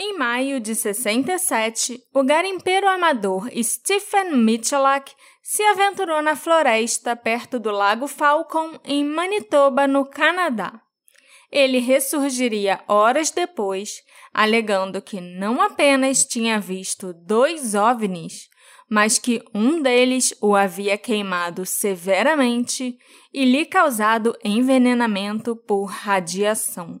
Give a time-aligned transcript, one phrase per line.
[0.00, 7.72] Em maio de 67, o garimpeiro amador Stephen Michalak se aventurou na floresta perto do
[7.72, 10.80] Lago Falcon, em Manitoba, no Canadá.
[11.50, 14.00] Ele ressurgiria horas depois,
[14.32, 18.48] alegando que não apenas tinha visto dois ovnis,
[18.88, 22.96] mas que um deles o havia queimado severamente
[23.34, 27.00] e lhe causado envenenamento por radiação.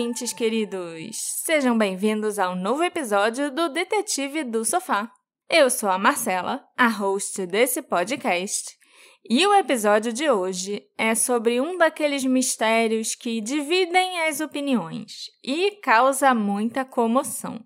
[0.00, 1.18] Ouvintes queridos!
[1.44, 5.12] Sejam bem-vindos ao novo episódio do Detetive do Sofá.
[5.46, 8.78] Eu sou a Marcela, a host desse podcast,
[9.28, 15.72] e o episódio de hoje é sobre um daqueles mistérios que dividem as opiniões e
[15.82, 17.60] causa muita comoção.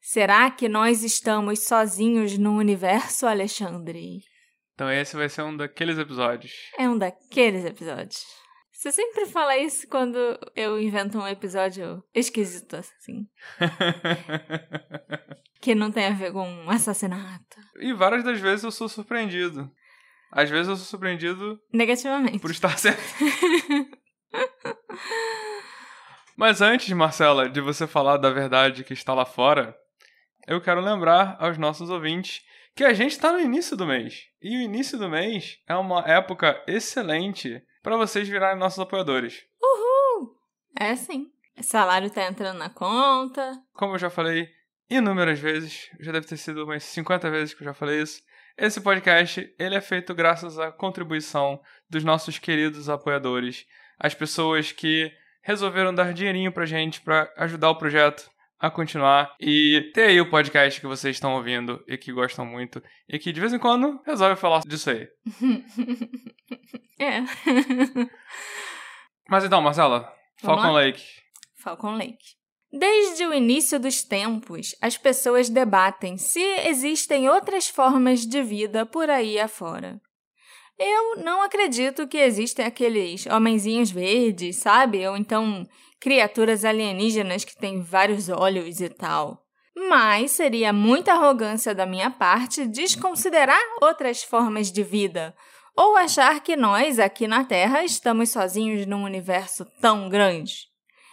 [0.00, 4.22] Será que nós estamos sozinhos no universo, Alexandre?
[4.74, 6.54] Então esse vai ser um daqueles episódios.
[6.78, 8.39] É um daqueles episódios.
[8.80, 10.16] Você sempre fala isso quando
[10.56, 13.26] eu invento um episódio esquisito, assim.
[15.60, 17.58] que não tem a ver com um assassinato.
[17.78, 19.70] E várias das vezes eu sou surpreendido.
[20.32, 21.60] Às vezes eu sou surpreendido.
[21.70, 22.38] Negativamente.
[22.38, 23.02] Por estar certo.
[26.34, 29.76] Mas antes, Marcela, de você falar da verdade que está lá fora,
[30.48, 32.40] eu quero lembrar aos nossos ouvintes
[32.80, 34.22] que a gente está no início do mês.
[34.40, 39.44] E o início do mês é uma época excelente para vocês virarem nossos apoiadores.
[39.62, 40.34] Uhul!
[40.74, 41.30] É sim.
[41.58, 43.52] O salário tá entrando na conta.
[43.74, 44.48] Como eu já falei
[44.88, 48.22] inúmeras vezes, já deve ter sido umas 50 vezes que eu já falei isso.
[48.56, 53.66] Esse podcast, ele é feito graças à contribuição dos nossos queridos apoiadores,
[53.98, 59.90] as pessoas que resolveram dar dinheirinho pra gente para ajudar o projeto a continuar e
[59.94, 63.40] ter aí o podcast que vocês estão ouvindo e que gostam muito e que de
[63.40, 65.08] vez em quando resolve falar disso aí.
[67.00, 67.22] é.
[69.28, 71.02] Mas então, Marcela, Falcon Lake.
[71.56, 72.38] Falcon Lake.
[72.70, 79.08] Desde o início dos tempos, as pessoas debatem se existem outras formas de vida por
[79.08, 80.00] aí afora.
[80.78, 85.06] Eu não acredito que existem aqueles homenzinhos verdes, sabe?
[85.06, 85.66] Ou então
[86.00, 89.44] criaturas alienígenas que têm vários olhos e tal.
[89.88, 95.34] Mas seria muita arrogância da minha parte desconsiderar outras formas de vida,
[95.76, 100.68] ou achar que nós, aqui na Terra, estamos sozinhos num universo tão grande.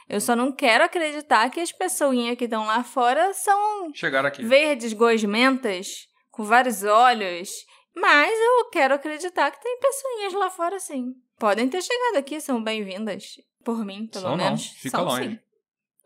[0.10, 3.92] Eu só não quero acreditar que as pessoinhas que estão lá fora são
[4.40, 7.50] verdes gosmentas, com vários olhos.
[7.94, 11.14] Mas eu quero acreditar que tem pessoinhas lá fora sim.
[11.38, 14.66] Podem ter chegado aqui, são bem-vindas por mim, pelo Só menos.
[14.66, 15.30] Não, fica longe.
[15.30, 15.40] Sim.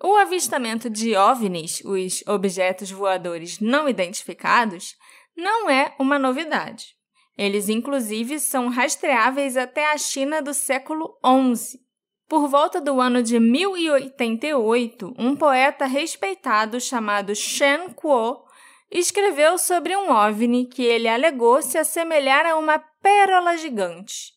[0.03, 4.95] O avistamento de OVNIs, os objetos voadores não identificados,
[5.38, 6.95] não é uma novidade.
[7.38, 11.16] Eles, inclusive, são rastreáveis até a China do século
[11.55, 11.79] XI.
[12.27, 18.43] Por volta do ano de 1088, um poeta respeitado chamado Shen Kuo
[18.89, 24.33] escreveu sobre um OVNI que ele alegou se assemelhar a uma pérola gigante.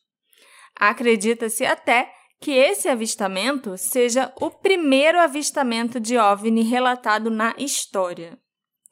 [0.76, 2.12] Acredita-se até
[2.44, 8.38] que esse avistamento seja o primeiro avistamento de OVNI relatado na história.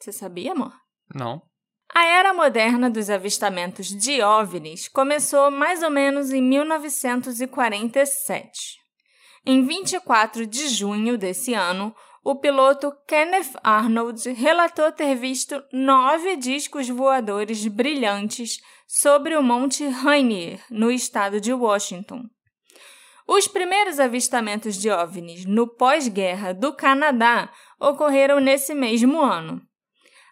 [0.00, 0.72] Você sabia, amor?
[1.14, 1.42] Não.
[1.94, 8.78] A era moderna dos avistamentos de OVNIs começou mais ou menos em 1947.
[9.44, 16.88] Em 24 de junho desse ano, o piloto Kenneth Arnold relatou ter visto nove discos
[16.88, 18.56] voadores brilhantes
[18.88, 22.22] sobre o Monte Rainier, no estado de Washington.
[23.34, 27.50] Os primeiros avistamentos de OVNIs no pós-guerra do Canadá
[27.80, 29.58] ocorreram nesse mesmo ano.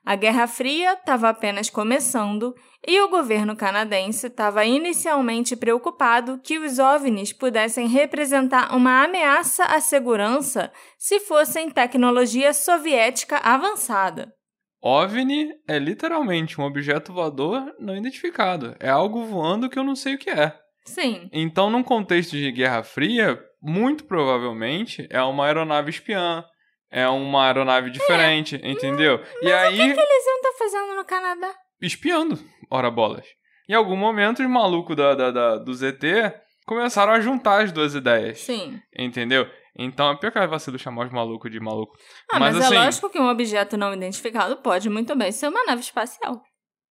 [0.04, 2.54] A Guerra Fria estava apenas começando
[2.86, 9.80] e o governo canadense estava inicialmente preocupado que os OVNIs pudessem representar uma ameaça à
[9.80, 14.30] segurança se fossem tecnologia soviética avançada.
[14.82, 18.76] OVNI é literalmente um objeto voador não identificado.
[18.78, 20.54] É algo voando que eu não sei o que é.
[20.90, 21.28] Sim.
[21.32, 26.44] Então, num contexto de Guerra Fria, muito provavelmente é uma aeronave espiã,
[26.90, 28.70] é uma aeronave diferente, é.
[28.70, 29.18] entendeu?
[29.18, 29.74] Mas e aí.
[29.74, 31.54] O que, que eles iam estar tá fazendo no Canadá?
[31.80, 32.38] Espiando,
[32.70, 33.26] ora bolas.
[33.68, 36.34] Em algum momento, os malucos da, da, da, do ZT
[36.66, 38.40] começaram a juntar as duas ideias.
[38.40, 38.80] Sim.
[38.96, 39.48] Entendeu?
[39.78, 41.96] Então é pior que é vacilo chamar os malucos de maluco.
[42.30, 42.76] Ah, mas, mas é assim...
[42.76, 46.42] é lógico que um objeto não identificado pode muito bem ser uma nave espacial.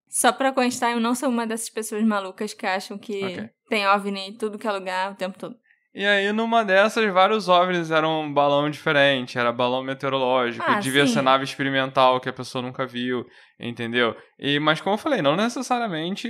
[0.08, 3.50] Só pra constar, eu não sou uma dessas pessoas malucas que acham que okay.
[3.70, 5.54] Tem OVNI em tudo que é lugar o tempo todo.
[5.94, 11.06] E aí, numa dessas, vários OVNIs eram um balão diferente, era balão meteorológico, Ah, devia
[11.06, 11.14] sim.
[11.14, 13.24] ser nave experimental que a pessoa nunca viu,
[13.58, 14.14] entendeu?
[14.38, 16.28] E, mas como eu falei, não necessariamente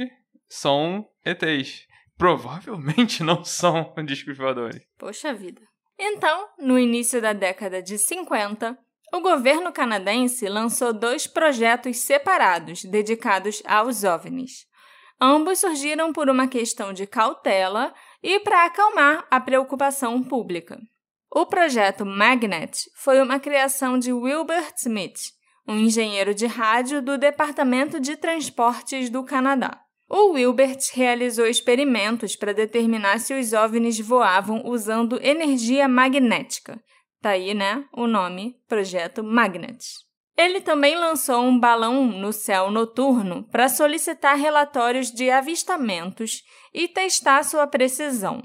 [0.48, 1.86] são ETs.
[2.16, 4.80] Provavelmente não são discos voadores.
[4.98, 5.60] Poxa vida.
[5.98, 8.78] Então, no início da década de 50,
[9.12, 14.64] o governo canadense lançou dois projetos separados dedicados aos OVNIs.
[15.20, 20.80] Ambos surgiram por uma questão de cautela e para acalmar a preocupação pública.
[21.30, 25.32] O projeto Magnet foi uma criação de Wilbert Smith,
[25.68, 29.80] um engenheiro de rádio do Departamento de Transportes do Canadá.
[30.08, 36.82] O Wilbert realizou experimentos para determinar se os OVNIs voavam usando energia magnética.
[37.20, 40.09] Tá aí, né, o nome, Projeto Magnet.
[40.42, 46.42] Ele também lançou um balão no céu noturno para solicitar relatórios de avistamentos
[46.72, 48.42] e testar sua precisão.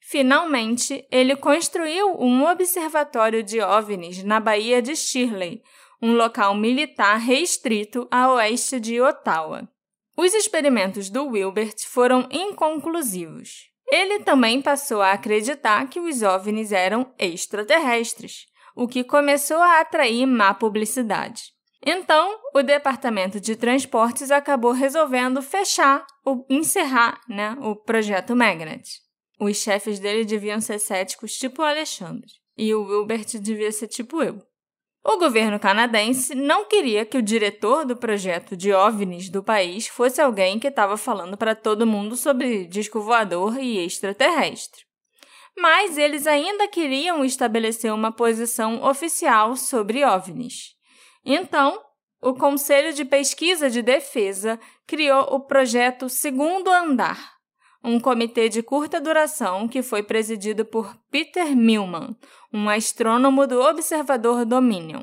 [0.00, 5.60] Finalmente, ele construiu um observatório de OVNIs na Baía de Shirley,
[6.00, 9.68] um local militar restrito a oeste de Ottawa.
[10.16, 13.68] Os experimentos do Wilbert foram inconclusivos.
[13.90, 20.26] Ele também passou a acreditar que os OVNIs eram extraterrestres, o que começou a atrair
[20.26, 21.52] má publicidade.
[21.84, 28.88] Então, o Departamento de Transportes acabou resolvendo fechar, ou encerrar, né, o projeto Magnet.
[29.40, 34.22] Os chefes dele deviam ser céticos tipo o Alexandre, e o Wilbert devia ser tipo
[34.22, 34.40] eu.
[35.04, 40.20] O governo canadense não queria que o diretor do projeto de OVNIs do país fosse
[40.20, 44.82] alguém que estava falando para todo mundo sobre disco voador e extraterrestre.
[45.56, 50.74] Mas eles ainda queriam estabelecer uma posição oficial sobre OVNIs.
[51.24, 51.80] Então,
[52.20, 57.32] o Conselho de Pesquisa de Defesa criou o projeto Segundo Andar,
[57.82, 62.16] um comitê de curta duração que foi presidido por Peter Millman,
[62.52, 65.02] um astrônomo do Observador Dominion.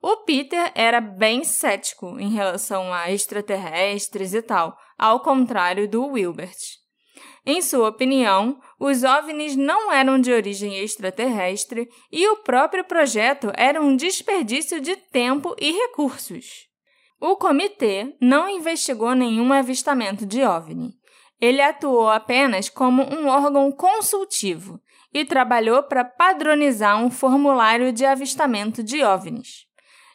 [0.00, 6.81] O Peter era bem cético em relação a extraterrestres e tal, ao contrário do Wilbert.
[7.44, 13.80] Em sua opinião, os OVNIs não eram de origem extraterrestre e o próprio projeto era
[13.80, 16.68] um desperdício de tempo e recursos.
[17.20, 20.92] O comitê não investigou nenhum avistamento de OVNI.
[21.40, 24.80] Ele atuou apenas como um órgão consultivo
[25.12, 29.66] e trabalhou para padronizar um formulário de avistamento de OVNIs.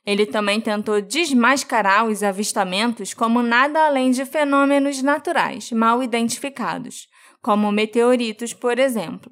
[0.05, 7.09] Ele também tentou desmascarar os avistamentos como nada além de fenômenos naturais mal identificados,
[7.47, 9.31] como meteoritos, por exemplo.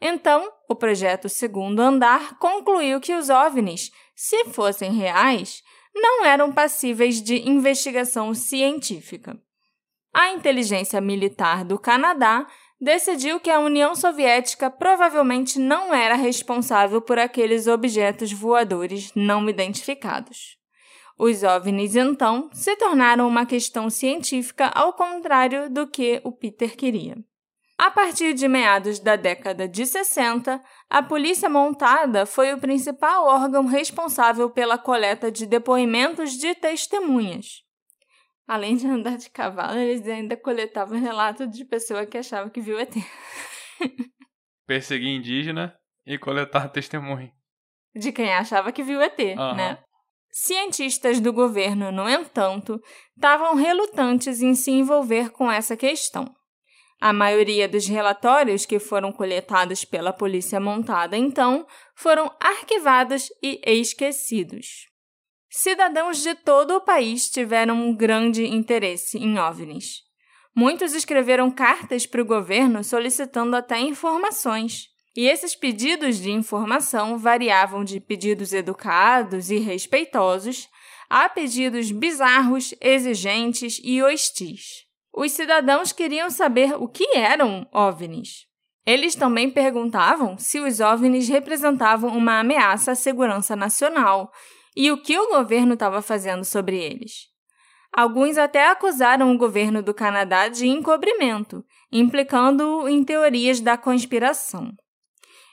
[0.00, 5.60] Então, o projeto Segundo Andar concluiu que os OVNIs, se fossem reais,
[5.92, 9.36] não eram passíveis de investigação científica.
[10.14, 12.46] A inteligência militar do Canadá
[12.80, 20.56] decidiu que a União Soviética provavelmente não era responsável por aqueles objetos voadores não identificados.
[21.18, 27.16] Os OVNIs, então, se tornaram uma questão científica ao contrário do que o Peter queria.
[27.82, 33.66] A partir de meados da década de 60, a Polícia Montada foi o principal órgão
[33.66, 37.64] responsável pela coleta de depoimentos de testemunhas.
[38.46, 42.78] Além de andar de cavalo, eles ainda coletavam relatos de pessoa que achava que viu
[42.78, 42.94] ET.
[44.64, 45.76] Perseguir indígena
[46.06, 47.32] e coletar testemunho.
[47.96, 49.54] De quem achava que viu ET, Aham.
[49.54, 49.78] né?
[50.30, 52.80] Cientistas do governo, no entanto,
[53.16, 56.32] estavam relutantes em se envolver com essa questão.
[57.04, 61.66] A maioria dos relatórios que foram coletados pela polícia montada, então,
[61.96, 64.86] foram arquivados e esquecidos.
[65.50, 70.02] Cidadãos de todo o país tiveram um grande interesse em OVNIs.
[70.54, 74.86] Muitos escreveram cartas para o governo solicitando até informações.
[75.16, 80.68] E esses pedidos de informação variavam de pedidos educados e respeitosos
[81.10, 84.91] a pedidos bizarros, exigentes e hostis.
[85.14, 88.46] Os cidadãos queriam saber o que eram OVNIs.
[88.84, 94.32] Eles também perguntavam se os OVNIs representavam uma ameaça à segurança nacional
[94.74, 97.30] e o que o governo estava fazendo sobre eles.
[97.94, 104.72] Alguns até acusaram o governo do Canadá de encobrimento, implicando-o em teorias da conspiração.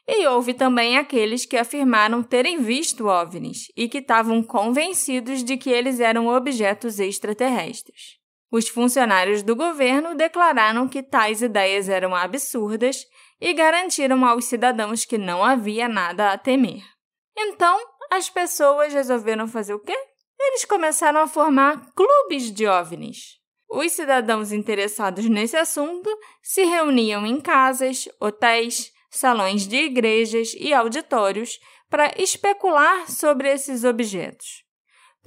[0.07, 5.69] E houve também aqueles que afirmaram terem visto OVNIs e que estavam convencidos de que
[5.69, 8.18] eles eram objetos extraterrestres.
[8.51, 13.05] Os funcionários do governo declararam que tais ideias eram absurdas
[13.39, 16.83] e garantiram aos cidadãos que não havia nada a temer.
[17.37, 17.79] Então,
[18.11, 19.95] as pessoas resolveram fazer o quê?
[20.39, 23.37] Eles começaram a formar clubes de OVNIs.
[23.69, 26.09] Os cidadãos interessados nesse assunto
[26.41, 34.63] se reuniam em casas, hotéis, salões de igrejas e auditórios para especular sobre esses objetos.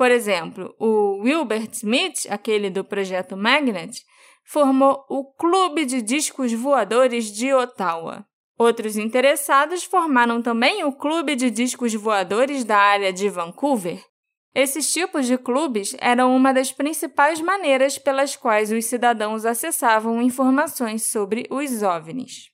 [0.03, 4.03] Por exemplo, o Wilbert Smith, aquele do projeto Magnet,
[4.45, 8.27] formou o Clube de Discos Voadores de Ottawa.
[8.59, 14.05] Outros interessados formaram também o Clube de Discos Voadores da área de Vancouver.
[14.53, 21.07] Esses tipos de clubes eram uma das principais maneiras pelas quais os cidadãos acessavam informações
[21.07, 22.51] sobre os OVNIs.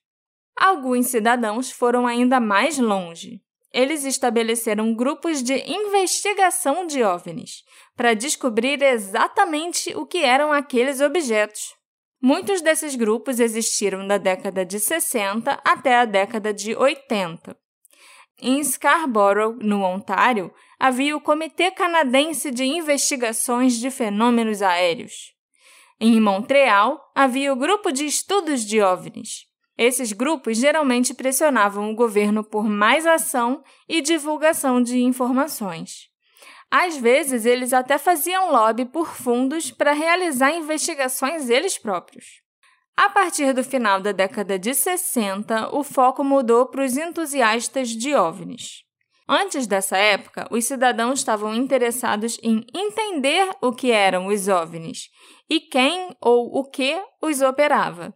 [0.55, 3.41] Alguns cidadãos foram ainda mais longe
[3.73, 7.63] eles estabeleceram grupos de investigação de OVNIs
[7.95, 11.75] para descobrir exatamente o que eram aqueles objetos.
[12.21, 17.55] Muitos desses grupos existiram da década de 60 até a década de 80.
[18.41, 25.33] Em Scarborough, no Ontário, havia o Comitê Canadense de Investigações de Fenômenos Aéreos.
[25.99, 29.48] Em Montreal, havia o Grupo de Estudos de OVNIs.
[29.81, 36.09] Esses grupos geralmente pressionavam o governo por mais ação e divulgação de informações.
[36.69, 42.41] Às vezes, eles até faziam lobby por fundos para realizar investigações eles próprios.
[42.97, 48.13] A partir do final da década de 60, o foco mudou para os entusiastas de
[48.13, 48.83] OVNIs.
[49.29, 55.07] Antes dessa época, os cidadãos estavam interessados em entender o que eram os OVNIs
[55.49, 58.13] e quem ou o que os operava.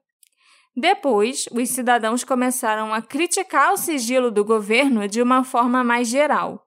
[0.76, 6.66] Depois, os cidadãos começaram a criticar o sigilo do governo de uma forma mais geral.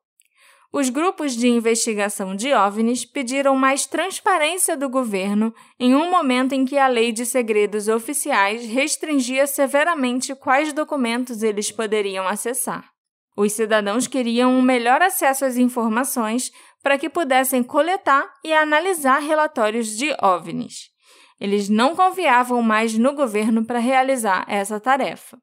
[0.73, 6.65] Os grupos de investigação de OVNIs pediram mais transparência do governo em um momento em
[6.65, 12.91] que a lei de segredos oficiais restringia severamente quais documentos eles poderiam acessar.
[13.37, 19.97] Os cidadãos queriam um melhor acesso às informações para que pudessem coletar e analisar relatórios
[19.97, 20.96] de OVNIs.
[21.41, 25.39] Eles não confiavam mais no governo para realizar essa tarefa.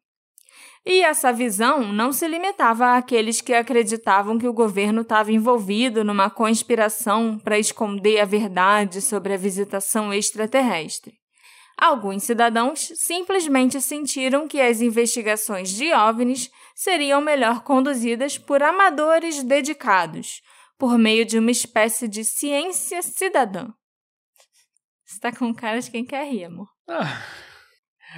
[0.85, 6.29] E essa visão não se limitava àqueles que acreditavam que o governo estava envolvido numa
[6.29, 11.13] conspiração para esconder a verdade sobre a visitação extraterrestre.
[11.77, 20.41] Alguns cidadãos simplesmente sentiram que as investigações de OVNIs seriam melhor conduzidas por amadores dedicados,
[20.77, 23.69] por meio de uma espécie de ciência cidadã.
[25.13, 26.67] Você tá com cara de quem quer rir, amor.
[26.89, 27.21] Ah,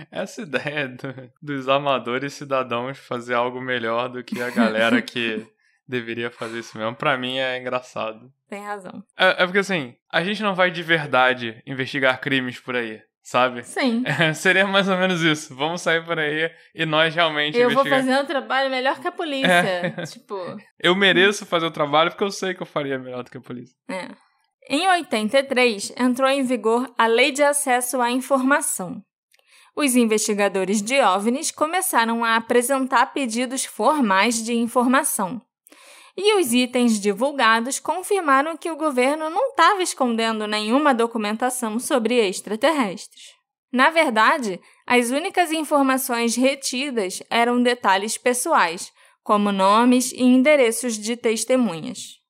[0.10, 5.46] essa ideia do, dos amadores cidadãos fazer algo melhor do que a galera que
[5.86, 8.32] deveria fazer isso mesmo, pra mim é engraçado.
[8.48, 9.04] Tem razão.
[9.18, 13.64] É, é porque assim, a gente não vai de verdade investigar crimes por aí sabe?
[13.64, 14.04] Sim.
[14.06, 15.56] É, seria mais ou menos isso.
[15.56, 17.84] Vamos sair por aí e nós realmente Eu investigar.
[17.84, 19.50] vou fazer um trabalho melhor que a polícia.
[19.50, 19.90] É.
[20.06, 20.38] Tipo.
[20.80, 23.42] Eu mereço fazer o trabalho porque eu sei que eu faria melhor do que a
[23.42, 23.76] polícia.
[23.90, 24.10] É.
[24.68, 29.00] Em 83, entrou em vigor a Lei de Acesso à Informação.
[29.76, 35.40] Os investigadores de OVNIs começaram a apresentar pedidos formais de informação.
[36.18, 43.36] E os itens divulgados confirmaram que o governo não estava escondendo nenhuma documentação sobre extraterrestres.
[43.72, 48.92] Na verdade, as únicas informações retidas eram detalhes pessoais,
[49.22, 52.25] como nomes e endereços de testemunhas.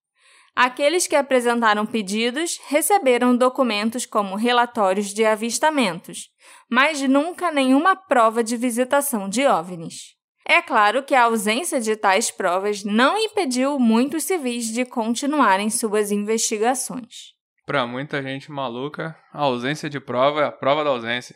[0.55, 6.29] Aqueles que apresentaram pedidos receberam documentos como relatórios de avistamentos,
[6.69, 10.15] mas nunca nenhuma prova de visitação de OVNIs.
[10.47, 16.09] É claro que a ausência de tais provas não impediu muitos civis de continuarem suas
[16.09, 17.33] investigações.
[17.65, 21.35] Para muita gente maluca, a ausência de prova é a prova da ausência.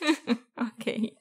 [0.60, 1.12] ok.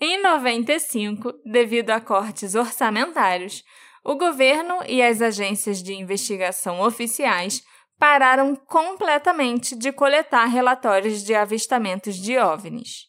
[0.00, 3.62] Em 95, devido a cortes orçamentários,
[4.04, 7.62] o governo e as agências de investigação oficiais
[7.98, 13.06] pararam completamente de coletar relatórios de avistamentos de OVNIs.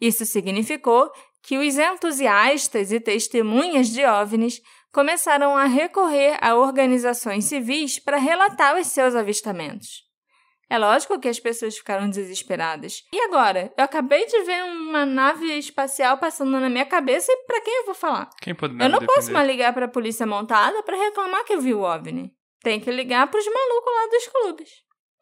[0.00, 1.10] Isso significou
[1.42, 4.60] que os entusiastas e testemunhas de OVNIs
[4.92, 10.09] começaram a recorrer a organizações civis para relatar os seus avistamentos.
[10.70, 13.02] É lógico que as pessoas ficaram desesperadas.
[13.12, 13.72] E agora?
[13.76, 17.86] Eu acabei de ver uma nave espacial passando na minha cabeça e para quem eu
[17.86, 18.30] vou falar?
[18.40, 19.06] Quem pode Eu não defender?
[19.06, 22.30] posso mais ligar para a polícia montada para reclamar que eu vi o OVNI.
[22.62, 24.70] Tem que ligar para os malucos lá dos clubes.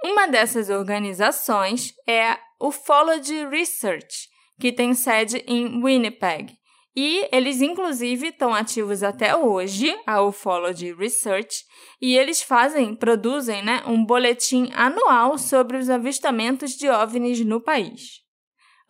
[0.04, 4.28] Uma dessas organizações é o Ufology Research,
[4.60, 6.52] que tem sede em Winnipeg.
[7.00, 11.64] E eles, inclusive, estão ativos até hoje, a Ufology Research,
[12.00, 18.24] e eles fazem, produzem né, um boletim anual sobre os avistamentos de OVNIs no país.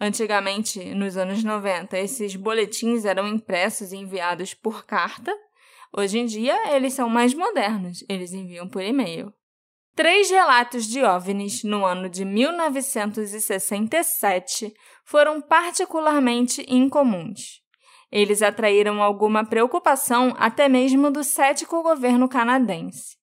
[0.00, 5.30] Antigamente, nos anos 90, esses boletins eram impressos e enviados por carta.
[5.94, 9.30] Hoje em dia, eles são mais modernos, eles enviam por e-mail.
[9.94, 14.72] Três relatos de OVNIs no ano de 1967
[15.04, 17.67] foram particularmente incomuns.
[18.10, 23.16] Eles atraíram alguma preocupação até mesmo do cético governo canadense.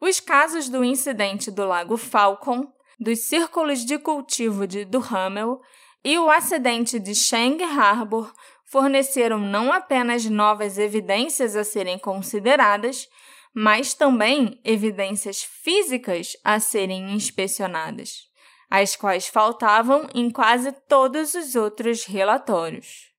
[0.00, 5.60] Os casos do incidente do Lago Falcon, dos círculos de cultivo de Duhamel
[6.04, 8.32] e o acidente de Shang Harbor
[8.70, 13.08] forneceram não apenas novas evidências a serem consideradas,
[13.52, 18.28] mas também evidências físicas a serem inspecionadas,
[18.70, 23.09] as quais faltavam em quase todos os outros relatórios.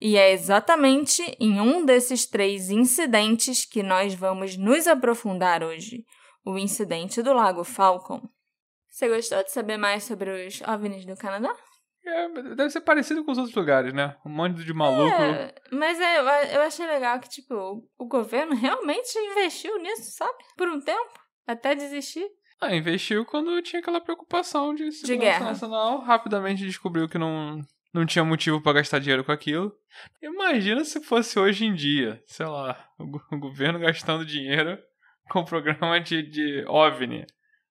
[0.00, 6.04] E é exatamente em um desses três incidentes que nós vamos nos aprofundar hoje,
[6.44, 8.22] o incidente do Lago Falcon.
[8.88, 11.54] Você gostou de saber mais sobre os OVNIs do Canadá?
[12.04, 14.16] É, deve ser parecido com os outros lugares, né?
[14.24, 15.14] Um monte de maluco.
[15.14, 20.38] É, mas é, eu achei legal que, tipo, o governo realmente investiu nisso, sabe?
[20.56, 22.26] Por um tempo, até desistir.
[22.60, 25.44] Ah, investiu quando tinha aquela preocupação de segurança de guerra.
[25.46, 26.00] nacional.
[26.00, 27.60] Rapidamente descobriu que não,
[27.92, 29.72] não tinha motivo para gastar dinheiro com aquilo.
[30.22, 34.78] Imagina se fosse hoje em dia, sei lá, o, governo gastando dinheiro
[35.30, 37.26] com programa de, de OVNI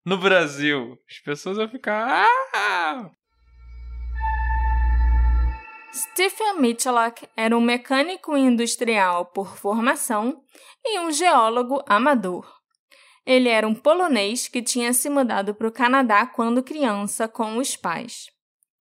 [0.05, 0.97] no Brasil.
[1.09, 2.25] As pessoas vão ficar.
[2.53, 3.11] Ah!
[5.93, 10.43] Stephen Michalak era um mecânico industrial por formação
[10.85, 12.57] e um geólogo amador.
[13.25, 17.75] Ele era um polonês que tinha se mudado para o Canadá quando criança com os
[17.75, 18.27] pais.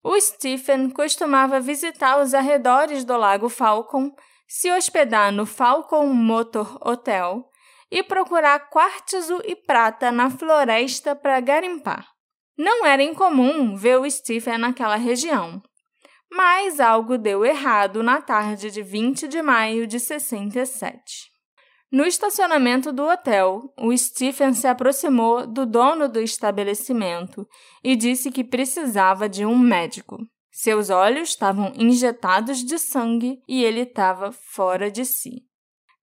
[0.06, 4.14] O Stephen costumava visitar os arredores do Lago Falcon,
[4.46, 7.42] se hospedar no Falcon Motor Hotel
[7.90, 12.06] e procurar quartzo e prata na floresta para garimpar.
[12.56, 15.62] Não era incomum ver o Stephen naquela região,
[16.30, 21.33] mas algo deu errado na tarde de 20 de maio de 67.
[21.94, 27.46] No estacionamento do hotel, o Stephen se aproximou do dono do estabelecimento
[27.84, 30.18] e disse que precisava de um médico.
[30.50, 35.44] Seus olhos estavam injetados de sangue e ele estava fora de si.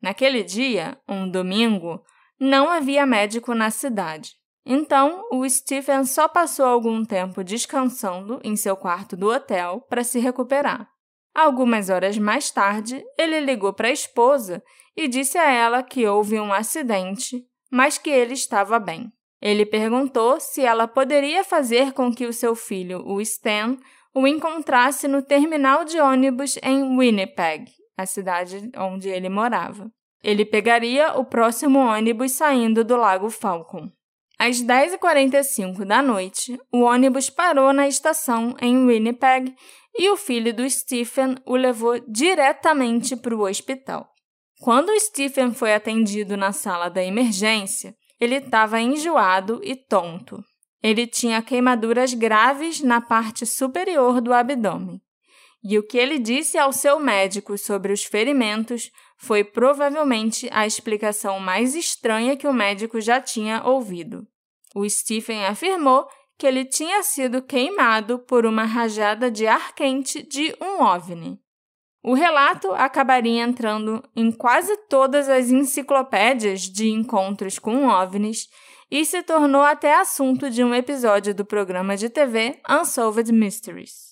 [0.01, 2.01] Naquele dia, um domingo,
[2.39, 4.37] não havia médico na cidade.
[4.65, 10.19] Então, o Stephen só passou algum tempo descansando em seu quarto do hotel para se
[10.19, 10.87] recuperar.
[11.35, 14.63] Algumas horas mais tarde, ele ligou para a esposa
[14.95, 19.11] e disse a ela que houve um acidente, mas que ele estava bem.
[19.41, 23.77] Ele perguntou se ela poderia fazer com que o seu filho, o Stan,
[24.13, 29.89] o encontrasse no terminal de ônibus em Winnipeg, a cidade onde ele morava.
[30.23, 33.89] Ele pegaria o próximo ônibus saindo do Lago Falcon.
[34.37, 39.55] Às 10h45 da noite, o ônibus parou na estação em Winnipeg
[39.97, 44.10] e o filho do Stephen o levou diretamente para o hospital.
[44.61, 50.43] Quando Stephen foi atendido na sala da emergência, ele estava enjoado e tonto.
[50.83, 55.01] Ele tinha queimaduras graves na parte superior do abdômen.
[55.63, 61.39] E o que ele disse ao seu médico sobre os ferimentos foi provavelmente a explicação
[61.39, 64.27] mais estranha que o médico já tinha ouvido.
[64.75, 70.55] O Stephen afirmou que ele tinha sido queimado por uma rajada de ar quente de
[70.61, 71.39] um OVNI.
[72.03, 78.47] O relato acabaria entrando em quase todas as enciclopédias de encontros com OVNIs
[78.89, 84.11] e se tornou até assunto de um episódio do programa de TV Unsolved Mysteries.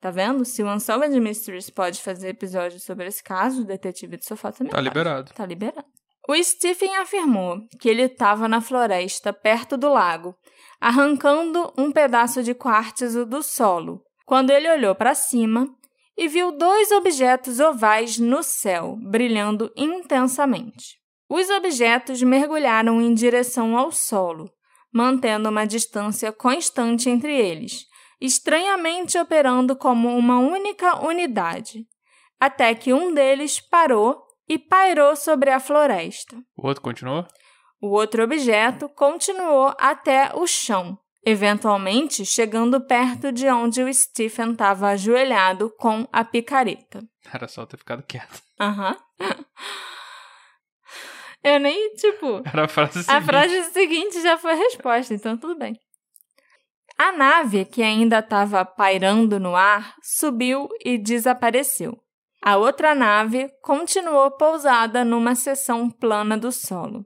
[0.00, 0.44] Tá vendo?
[0.44, 4.70] Se o Unsolved Mysteries pode fazer episódio sobre esse caso, o Detetive do Sofá também
[4.70, 4.88] Tá pode.
[4.88, 5.32] liberado.
[5.34, 5.86] Tá liberado.
[6.28, 10.34] O Stephen afirmou que ele estava na floresta perto do lago,
[10.80, 15.66] arrancando um pedaço de quartzo do solo, quando ele olhou para cima
[16.16, 20.98] e viu dois objetos ovais no céu, brilhando intensamente.
[21.28, 24.50] Os objetos mergulharam em direção ao solo,
[24.92, 27.86] mantendo uma distância constante entre eles,
[28.20, 31.86] estranhamente operando como uma única unidade,
[32.38, 36.36] até que um deles parou e pairou sobre a floresta.
[36.56, 37.26] O outro continuou?
[37.80, 44.88] O outro objeto continuou até o chão, eventualmente chegando perto de onde o Stephen estava
[44.88, 47.02] ajoelhado com a picareta.
[47.32, 48.42] Era só ter ficado quieto.
[48.60, 48.96] Aham.
[51.42, 52.42] Eu nem, tipo.
[52.46, 53.24] Era a frase A seguinte.
[53.26, 55.78] frase seguinte já foi a resposta, então tudo bem.
[56.96, 61.98] A nave, que ainda estava pairando no ar, subiu e desapareceu.
[62.42, 67.04] A outra nave continuou pousada numa seção plana do solo.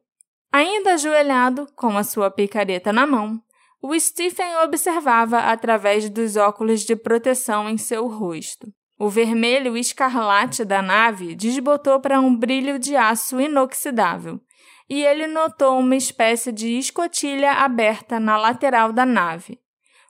[0.52, 3.40] Ainda ajoelhado, com a sua picareta na mão,
[3.81, 8.73] o Stephen observava através dos óculos de proteção em seu rosto.
[8.99, 14.41] O vermelho escarlate da nave desbotou para um brilho de aço inoxidável,
[14.88, 19.61] e ele notou uma espécie de escotilha aberta na lateral da nave,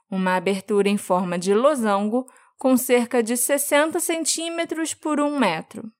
[0.09, 2.25] uma abertura em forma de losango
[2.57, 5.91] com cerca de 60 centímetros por um metro.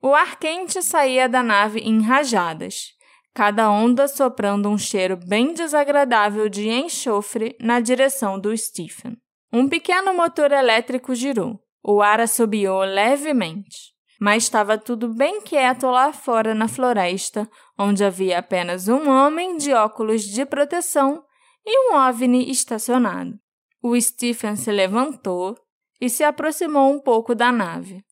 [0.00, 2.94] O ar quente saía da nave em rajadas,
[3.34, 9.16] cada onda soprando um cheiro bem desagradável de enxofre na direção do Stephen.
[9.52, 11.60] Um pequeno motor elétrico girou.
[11.84, 18.38] O ar assobiou levemente, mas estava tudo bem quieto lá fora na floresta, onde havia
[18.38, 21.24] apenas um homem de óculos de proteção
[21.66, 23.36] e um OVNI estacionado.
[23.82, 25.56] O Stephen se levantou
[26.00, 28.04] e se aproximou um pouco da nave.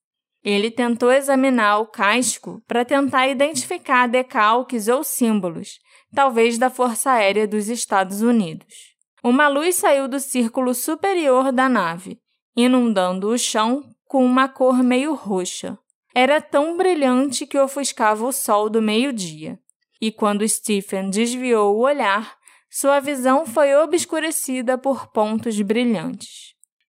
[0.43, 5.79] Ele tentou examinar o casco para tentar identificar decalques ou símbolos,
[6.15, 8.97] talvez da Força Aérea dos Estados Unidos.
[9.23, 12.19] Uma luz saiu do círculo superior da nave,
[12.57, 15.79] inundando o chão com uma cor meio roxa.
[16.15, 19.59] Era tão brilhante que ofuscava o sol do meio-dia.
[20.01, 22.35] E quando Stephen desviou o olhar,
[22.71, 26.55] sua visão foi obscurecida por pontos brilhantes.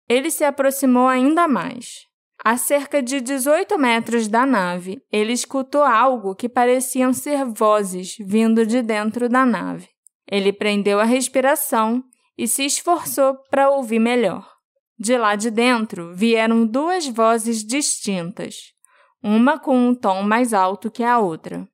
[0.07, 2.10] Ele se aproximou ainda mais.
[2.43, 8.65] A cerca de 18 metros da nave, ele escutou algo que pareciam ser vozes vindo
[8.65, 9.87] de dentro da nave.
[10.27, 12.03] Ele prendeu a respiração
[12.35, 14.51] e se esforçou para ouvir melhor.
[14.97, 18.73] De lá de dentro vieram duas vozes distintas,
[19.21, 21.67] uma com um tom mais alto que a outra.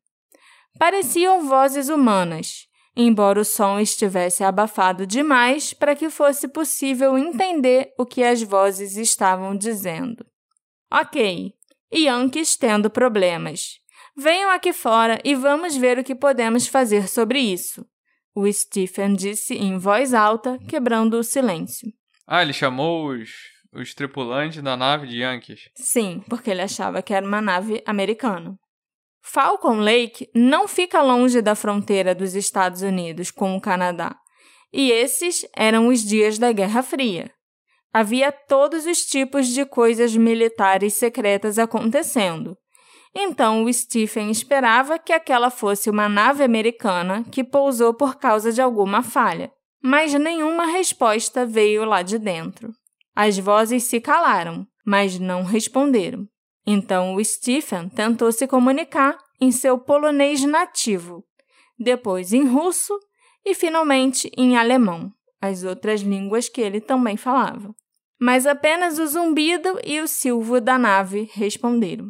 [0.77, 8.05] Pareciam vozes humanas, embora o som estivesse abafado demais para que fosse possível entender o
[8.05, 10.25] que as vozes estavam dizendo.
[10.91, 11.53] Ok,
[11.93, 13.79] Yankees tendo problemas.
[14.15, 17.85] Venham aqui fora e vamos ver o que podemos fazer sobre isso.
[18.33, 21.91] O Stephen disse em voz alta, quebrando o silêncio.
[22.25, 23.31] Ah, ele chamou os,
[23.73, 25.69] os tripulantes da nave de Yankees?
[25.75, 28.57] Sim, porque ele achava que era uma nave americana.
[29.21, 34.15] Falcon Lake não fica longe da fronteira dos Estados Unidos com o Canadá,
[34.71, 37.36] e esses eram os dias da Guerra Fria
[37.97, 42.55] havia todos os tipos de coisas militares secretas acontecendo.
[43.15, 48.61] Então o Stephen esperava que aquela fosse uma nave americana que pousou por causa de
[48.61, 52.71] alguma falha, mas nenhuma resposta veio lá de dentro.
[53.15, 56.27] As vozes se calaram, mas não responderam.
[56.67, 61.23] Então o Stephen tentou se comunicar em seu polonês nativo,
[61.79, 62.93] depois em russo
[63.43, 67.73] e finalmente em alemão, as outras línguas que ele também falava
[68.19, 72.07] mas apenas o zumbido e o silvo da nave responderam.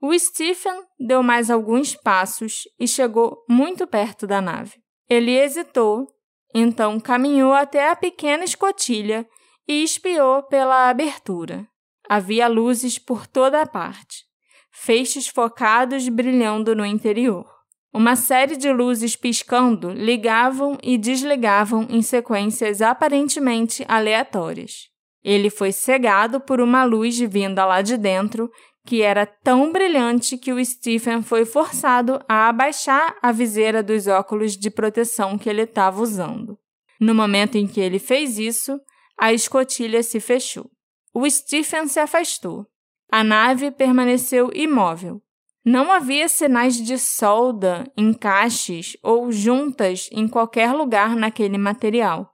[0.00, 4.76] O Stephen deu mais alguns passos e chegou muito perto da nave.
[5.08, 6.06] Ele hesitou,
[6.54, 9.26] então caminhou até a pequena escotilha
[9.66, 11.66] e espiou pela abertura.
[12.08, 14.24] Havia luzes por toda a parte,
[14.70, 17.50] feixes focados brilhando no interior.
[17.92, 24.93] Uma série de luzes piscando ligavam e desligavam em sequências aparentemente aleatórias.
[25.24, 28.50] Ele foi cegado por uma luz vinda lá de dentro
[28.86, 34.56] que era tão brilhante que o Stephen foi forçado a abaixar a viseira dos óculos
[34.56, 36.58] de proteção que ele estava usando.
[37.00, 38.78] No momento em que ele fez isso,
[39.18, 40.70] a escotilha se fechou.
[41.14, 42.66] O Stephen se afastou.
[43.10, 45.22] A nave permaneceu imóvel.
[45.64, 52.30] Não havia sinais de solda, encaixes ou juntas em qualquer lugar naquele material.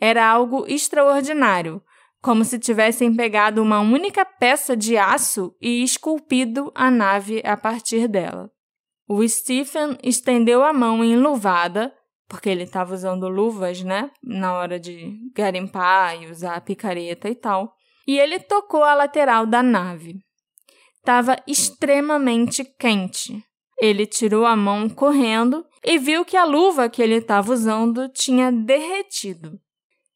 [0.00, 1.82] Era algo extraordinário,
[2.24, 8.08] como se tivessem pegado uma única peça de aço e esculpido a nave a partir
[8.08, 8.50] dela.
[9.06, 11.94] O Stephen estendeu a mão enluvada,
[12.26, 17.34] porque ele estava usando luvas, né, na hora de garimpar e usar a picareta e
[17.34, 17.74] tal,
[18.08, 20.14] e ele tocou a lateral da nave.
[20.96, 23.44] Estava extremamente quente.
[23.78, 28.50] Ele tirou a mão correndo e viu que a luva que ele estava usando tinha
[28.50, 29.60] derretido.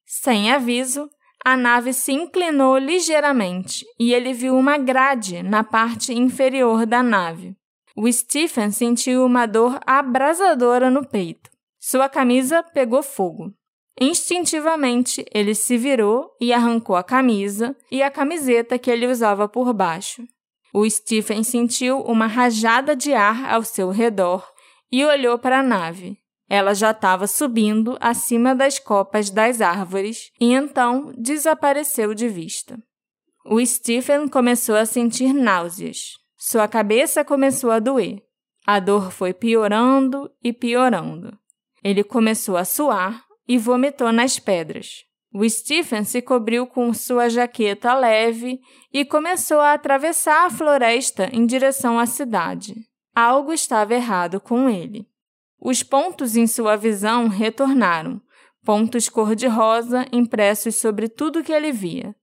[0.07, 1.07] Sem aviso,
[1.45, 7.57] a nave se inclinou ligeiramente e ele viu uma grade na parte inferior da nave.
[7.97, 11.51] O Stephen sentiu uma dor abrasadora no peito.
[11.81, 13.53] Sua camisa pegou fogo.
[14.01, 19.73] Instintivamente, ele se virou e arrancou a camisa e a camiseta que ele usava por
[19.73, 20.23] baixo.
[20.73, 24.47] O Stephen sentiu uma rajada de ar ao seu redor
[24.93, 26.19] e olhou para a nave.
[26.49, 32.79] Ela já estava subindo acima das copas das árvores e então desapareceu de vista.
[33.45, 36.15] O Stephen começou a sentir náuseas.
[36.37, 38.23] Sua cabeça começou a doer.
[38.67, 41.37] A dor foi piorando e piorando.
[41.83, 45.05] Ele começou a suar e vomitou nas pedras.
[45.33, 48.61] O Stephen se cobriu com sua jaqueta leve
[48.93, 52.75] e começou a atravessar a floresta em direção à cidade.
[53.15, 55.07] Algo estava errado com ele.
[55.61, 58.21] Os pontos em sua visão retornaram,
[58.65, 62.15] pontos cor-de-rosa impressos sobre tudo que ele via.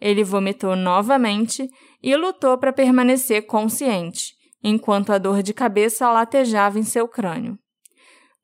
[0.00, 1.70] Ele vomitou novamente
[2.02, 7.56] e lutou para permanecer consciente, enquanto a dor de cabeça latejava em seu crânio.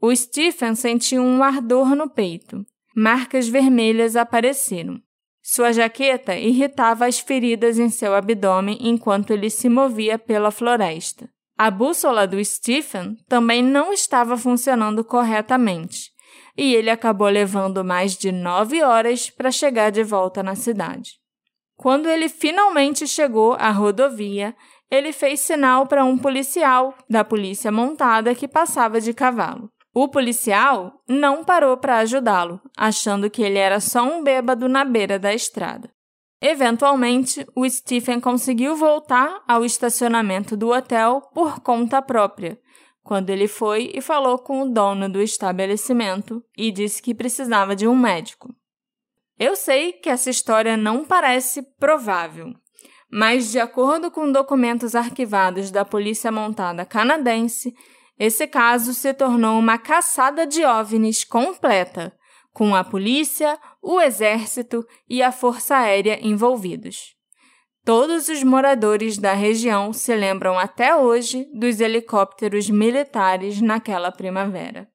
[0.01, 2.65] O Stephen sentiu um ardor no peito.
[2.95, 5.03] Marcas vermelhas apareceram.
[5.43, 11.29] Sua jaqueta irritava as feridas em seu abdômen enquanto ele se movia pela floresta.
[11.61, 16.13] A bússola do Stephen também não estava funcionando corretamente,
[16.57, 21.15] e ele acabou levando mais de nove horas para chegar de volta na cidade.
[21.77, 24.55] Quando ele finalmente chegou à rodovia,
[24.89, 29.69] ele fez sinal para um policial da polícia montada que passava de cavalo.
[29.93, 35.19] O policial não parou para ajudá-lo, achando que ele era só um bêbado na beira
[35.19, 35.91] da estrada.
[36.41, 42.59] Eventualmente, o Stephen conseguiu voltar ao estacionamento do hotel por conta própria,
[43.03, 47.89] quando ele foi e falou com o dono do estabelecimento e disse que precisava de
[47.89, 48.55] um médico.
[49.39, 52.55] Eu sei que essa história não parece provável,
[53.11, 57.75] mas, de acordo com documentos arquivados da Polícia Montada Canadense,
[58.19, 62.13] esse caso se tornou uma caçada de OVNIs completa,
[62.53, 67.15] com a polícia, o exército e a força aérea envolvidos.
[67.85, 74.87] Todos os moradores da região se lembram até hoje dos helicópteros militares naquela primavera.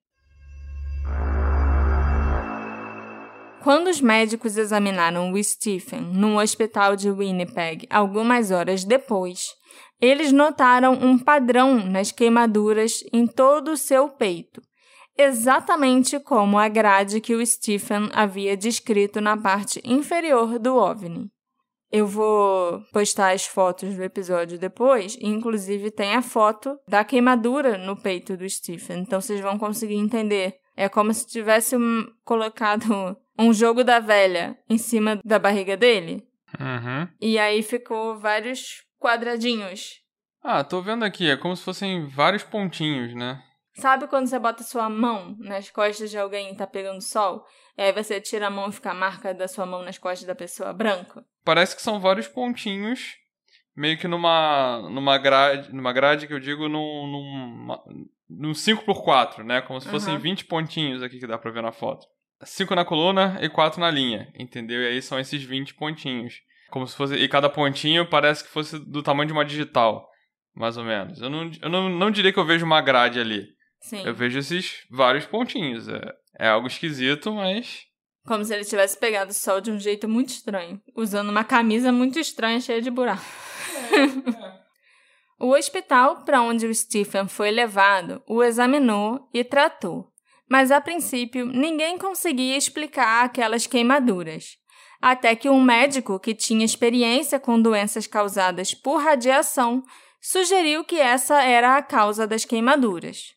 [3.64, 9.56] Quando os médicos examinaram o Stephen no hospital de Winnipeg algumas horas depois,
[10.02, 14.62] eles notaram um padrão nas queimaduras em todo o seu peito,
[15.18, 21.30] exatamente como a grade que o Stephen havia descrito na parte inferior do OVNI.
[21.92, 27.78] Eu vou postar as fotos do episódio depois, e inclusive tem a foto da queimadura
[27.78, 30.56] no peito do Stephen, então vocês vão conseguir entender.
[30.76, 36.24] É como se tivesse um, colocado um jogo da velha em cima da barriga dele.
[36.60, 37.08] Uhum.
[37.22, 40.02] E aí ficou vários quadradinhos.
[40.44, 43.40] Ah, tô vendo aqui, é como se fossem vários pontinhos, né?
[43.76, 47.44] Sabe quando você bota sua mão nas costas de alguém e tá pegando sol?
[47.78, 50.28] E aí você tira a mão e fica a marca da sua mão nas costas
[50.28, 51.26] da pessoa branca?
[51.44, 53.16] Parece que são vários pontinhos,
[53.76, 57.78] meio que numa, numa, grade, numa grade que eu digo num, num,
[58.30, 59.62] num 5x4, né?
[59.62, 60.20] Como se fossem uhum.
[60.20, 62.06] 20 pontinhos aqui que dá pra ver na foto.
[62.44, 64.82] 5 na coluna e 4 na linha, entendeu?
[64.82, 66.42] E aí são esses 20 pontinhos.
[66.70, 67.16] Como se fosse.
[67.16, 70.10] E cada pontinho parece que fosse do tamanho de uma digital.
[70.56, 71.20] Mais ou menos.
[71.22, 73.48] Eu não, eu não, não diria que eu vejo uma grade ali.
[73.84, 74.04] Sim.
[74.06, 75.88] Eu vejo esses vários pontinhos.
[75.88, 76.02] É,
[76.40, 77.86] é algo esquisito, mas.
[78.26, 80.82] Como se ele tivesse pegado o sol de um jeito muito estranho.
[80.96, 83.24] Usando uma camisa muito estranha, cheia de buracos.
[83.92, 84.60] É, é.
[85.40, 90.08] o hospital para onde o Stephen foi levado o examinou e tratou.
[90.50, 94.58] Mas a princípio, ninguém conseguia explicar aquelas queimaduras
[95.04, 99.84] até que um médico que tinha experiência com doenças causadas por radiação
[100.22, 103.34] sugeriu que essa era a causa das queimaduras.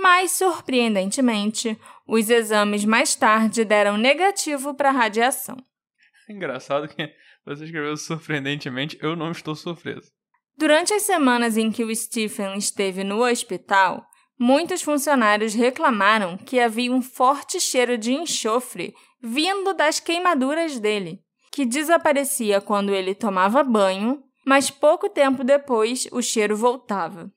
[0.00, 5.56] Mas, surpreendentemente, os exames mais tarde deram negativo para a radiação.
[6.28, 7.12] Engraçado que
[7.44, 10.10] você escreveu surpreendentemente, eu não estou surpreso.
[10.56, 14.04] Durante as semanas em que o Stephen esteve no hospital,
[14.38, 21.64] muitos funcionários reclamaram que havia um forte cheiro de enxofre vindo das queimaduras dele, que
[21.64, 27.30] desaparecia quando ele tomava banho, mas pouco tempo depois o cheiro voltava.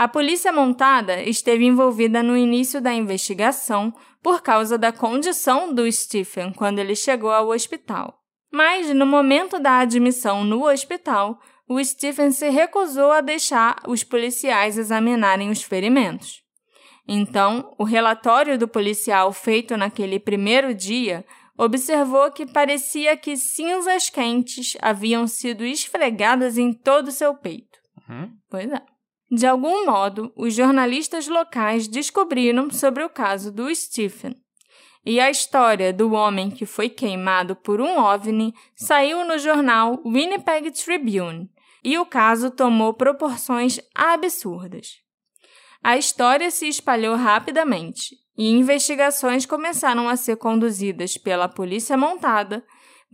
[0.00, 6.54] A polícia montada esteve envolvida no início da investigação por causa da condição do Stephen
[6.54, 8.18] quando ele chegou ao hospital.
[8.50, 14.78] Mas, no momento da admissão no hospital, o Stephen se recusou a deixar os policiais
[14.78, 16.40] examinarem os ferimentos.
[17.06, 21.26] Então, o relatório do policial feito naquele primeiro dia
[21.58, 27.78] observou que parecia que cinzas quentes haviam sido esfregadas em todo o seu peito.
[28.08, 28.30] Uhum.
[28.48, 28.89] Pois é.
[29.30, 34.34] De algum modo, os jornalistas locais descobriram sobre o caso do Stephen.
[35.06, 40.72] E a história do homem que foi queimado por um OVNI saiu no jornal Winnipeg
[40.72, 41.48] Tribune,
[41.82, 44.98] e o caso tomou proporções absurdas.
[45.82, 52.64] A história se espalhou rapidamente e investigações começaram a ser conduzidas pela Polícia Montada,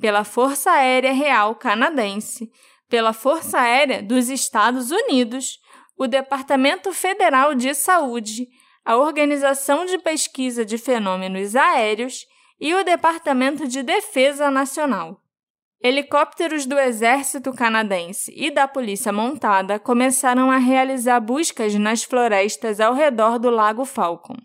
[0.00, 2.50] pela Força Aérea Real Canadense,
[2.88, 5.60] pela Força Aérea dos Estados Unidos,
[5.96, 8.48] o Departamento Federal de Saúde,
[8.84, 12.26] a Organização de Pesquisa de Fenômenos Aéreos
[12.60, 15.20] e o Departamento de Defesa Nacional.
[15.82, 22.94] Helicópteros do exército canadense e da polícia montada começaram a realizar buscas nas florestas ao
[22.94, 24.36] redor do Lago Falcon.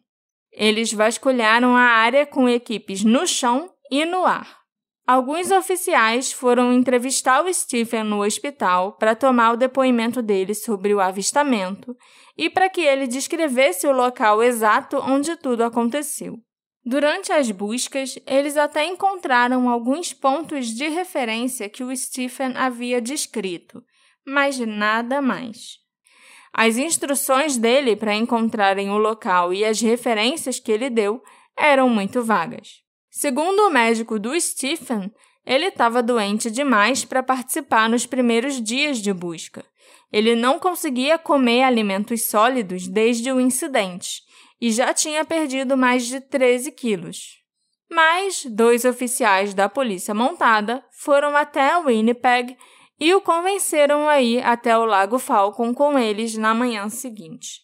[0.52, 4.61] Eles vasculharam a área com equipes no chão e no ar.
[5.06, 11.00] Alguns oficiais foram entrevistar o Stephen no hospital para tomar o depoimento dele sobre o
[11.00, 11.96] avistamento
[12.38, 16.40] e para que ele descrevesse o local exato onde tudo aconteceu.
[16.84, 23.84] Durante as buscas, eles até encontraram alguns pontos de referência que o Stephen havia descrito,
[24.26, 25.78] mas nada mais.
[26.54, 31.22] As instruções dele para encontrarem o local e as referências que ele deu
[31.56, 32.81] eram muito vagas.
[33.14, 35.12] Segundo o médico do Stephen,
[35.46, 39.66] ele estava doente demais para participar nos primeiros dias de busca.
[40.14, 44.22] Ele não conseguia comer alimentos sólidos desde o incidente
[44.62, 47.42] e já tinha perdido mais de 13 quilos.
[47.90, 52.56] Mas dois oficiais da polícia montada foram até Winnipeg
[52.98, 57.60] e o convenceram a ir até o Lago Falcon com eles na manhã seguinte.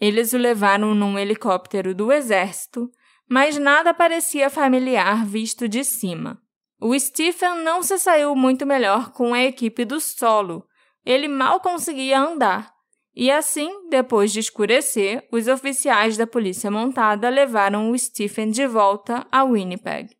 [0.00, 2.90] Eles o levaram num helicóptero do exército
[3.28, 6.40] mas nada parecia familiar visto de cima.
[6.80, 10.64] O Stephen não se saiu muito melhor com a equipe do solo.
[11.04, 12.72] Ele mal conseguia andar.
[13.14, 19.26] E assim, depois de escurecer, os oficiais da polícia montada levaram o Stephen de volta
[19.32, 20.16] a Winnipeg.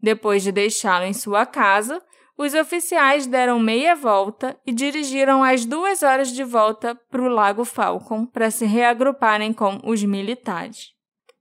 [0.00, 2.02] Depois de deixá-lo em sua casa,
[2.36, 7.64] os oficiais deram meia volta e dirigiram as duas horas de volta para o Lago
[7.64, 10.93] Falcon para se reagruparem com os militares.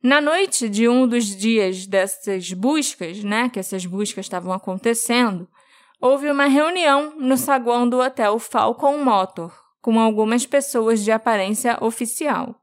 [0.04, 5.48] Na noite de um dos dias dessas buscas, né, que essas buscas estavam acontecendo,
[5.98, 12.54] houve uma reunião no saguão do hotel Falcon Motor, com algumas pessoas de aparência oficial.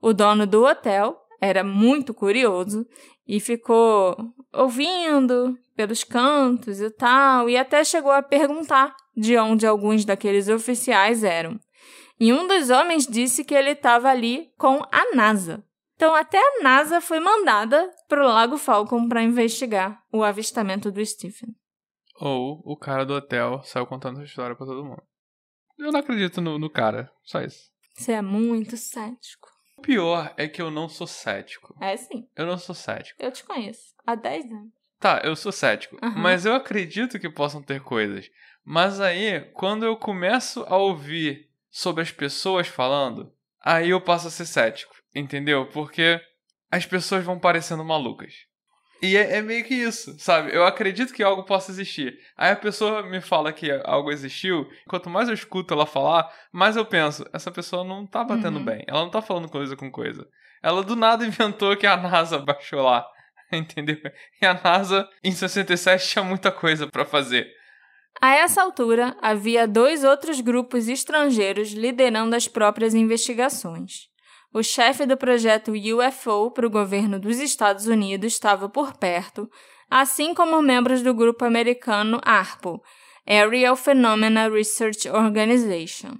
[0.00, 2.86] O dono do hotel era muito curioso
[3.26, 4.16] e ficou
[4.52, 11.24] ouvindo pelos cantos e tal, e até chegou a perguntar de onde alguns daqueles oficiais
[11.24, 11.58] eram.
[12.20, 15.64] E um dos homens disse que ele estava ali com a NASA.
[15.96, 21.04] Então, até a NASA foi mandada para o Lago Falcon para investigar o avistamento do
[21.04, 21.54] Stephen.
[22.16, 25.02] Ou o cara do hotel saiu contando essa história para todo mundo.
[25.78, 27.70] Eu não acredito no, no cara, só isso.
[27.94, 29.48] Você é muito cético.
[29.76, 31.76] O pior é que eu não sou cético.
[31.80, 32.28] É sim.
[32.36, 33.20] Eu não sou cético.
[33.22, 33.94] Eu te conheço.
[34.06, 34.72] Há 10 anos.
[35.00, 35.96] Tá, eu sou cético.
[36.02, 36.12] Uhum.
[36.16, 38.30] Mas eu acredito que possam ter coisas.
[38.64, 44.30] Mas aí, quando eu começo a ouvir sobre as pessoas falando, aí eu passo a
[44.30, 44.94] ser cético.
[45.14, 45.66] Entendeu?
[45.66, 46.20] Porque
[46.70, 48.32] as pessoas vão parecendo malucas.
[49.02, 50.54] E é, é, meio que isso, sabe?
[50.54, 52.16] Eu acredito que algo possa existir.
[52.36, 54.64] Aí a pessoa me fala que algo existiu.
[54.88, 58.64] Quanto mais eu escuto ela falar, mais eu penso: essa pessoa não tá batendo Uhum.
[58.64, 58.84] bem.
[58.86, 60.24] Ela não tá falando coisa com coisa.
[60.62, 63.04] Ela do nada inventou que a NASA baixou lá.
[63.52, 63.98] Entendeu?
[64.40, 67.50] E a NASA, em 67, tinha muita coisa para fazer.
[68.20, 74.11] A essa altura, havia dois outros grupos estrangeiros liderando as próprias investigações.
[74.54, 79.48] O chefe do projeto UFO para o governo dos Estados Unidos estava por perto,
[79.88, 82.82] assim como membros do grupo americano ARPO,
[83.26, 86.18] Aerial Phenomena Research Organization,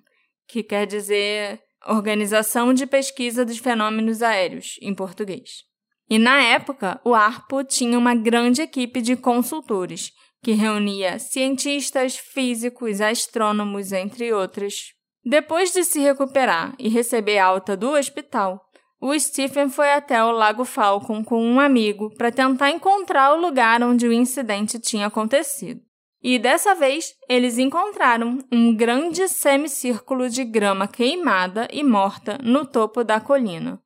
[0.48, 5.64] que quer dizer Organização de Pesquisa dos Fenômenos Aéreos, em português.
[6.08, 10.10] E na época, o ARPO tinha uma grande equipe de consultores,
[10.42, 17.90] que reunia cientistas, físicos, astrônomos, entre outros, depois de se recuperar e receber alta do
[17.92, 18.64] hospital,
[19.00, 23.82] o Stephen foi até o Lago Falcon com um amigo para tentar encontrar o lugar
[23.82, 25.80] onde o incidente tinha acontecido.
[26.22, 33.02] E dessa vez, eles encontraram um grande semicírculo de grama queimada e morta no topo
[33.02, 33.82] da colina,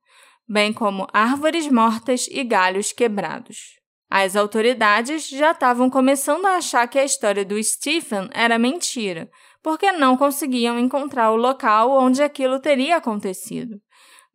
[0.47, 3.77] bem como árvores mortas e galhos quebrados.
[4.09, 9.29] As autoridades já estavam começando a achar que a história do Stephen era mentira,
[9.61, 13.79] porque não conseguiam encontrar o local onde aquilo teria acontecido.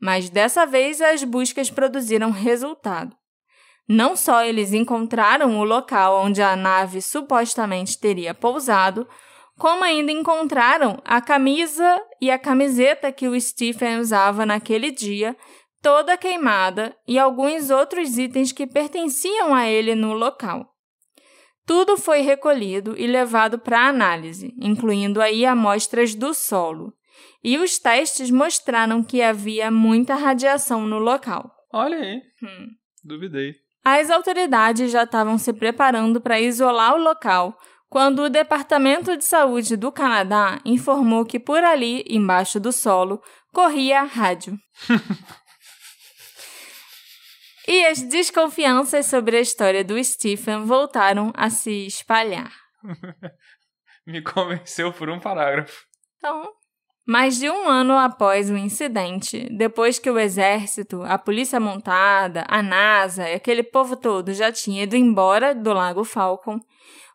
[0.01, 3.17] Mas dessa vez as buscas produziram resultado.
[3.89, 9.07] Não só eles encontraram o local onde a nave supostamente teria pousado,
[9.59, 15.37] como ainda encontraram a camisa e a camiseta que o Stephen usava naquele dia,
[15.83, 20.72] toda queimada, e alguns outros itens que pertenciam a ele no local.
[21.67, 26.93] Tudo foi recolhido e levado para análise, incluindo aí amostras do solo.
[27.43, 31.51] E os testes mostraram que havia muita radiação no local.
[31.73, 32.69] Olha aí, Hum.
[33.05, 33.55] duvidei.
[33.85, 37.57] As autoridades já estavam se preparando para isolar o local
[37.89, 43.21] quando o Departamento de Saúde do Canadá informou que por ali, embaixo do solo,
[43.53, 44.57] corria rádio.
[47.67, 52.53] e as desconfianças sobre a história do Stephen voltaram a se espalhar.
[54.07, 55.87] Me convenceu por um parágrafo.
[56.19, 56.53] Então,
[57.07, 62.63] mais de um ano após o incidente, depois que o exército, a polícia montada, a
[62.63, 66.61] NASA e aquele povo todo já tinha ido embora do Lago Falcon,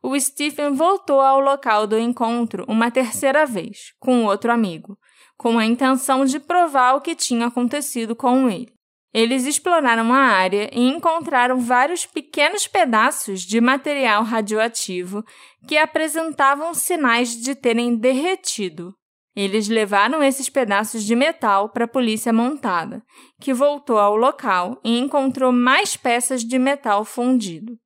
[0.01, 4.97] o Stephen voltou ao local do encontro uma terceira vez, com outro amigo,
[5.37, 8.76] com a intenção de provar o que tinha acontecido com ele.
[9.13, 15.23] Eles exploraram a área e encontraram vários pequenos pedaços de material radioativo
[15.67, 18.93] que apresentavam sinais de terem derretido.
[19.35, 23.03] Eles levaram esses pedaços de metal para a polícia montada,
[23.39, 27.77] que voltou ao local e encontrou mais peças de metal fundido.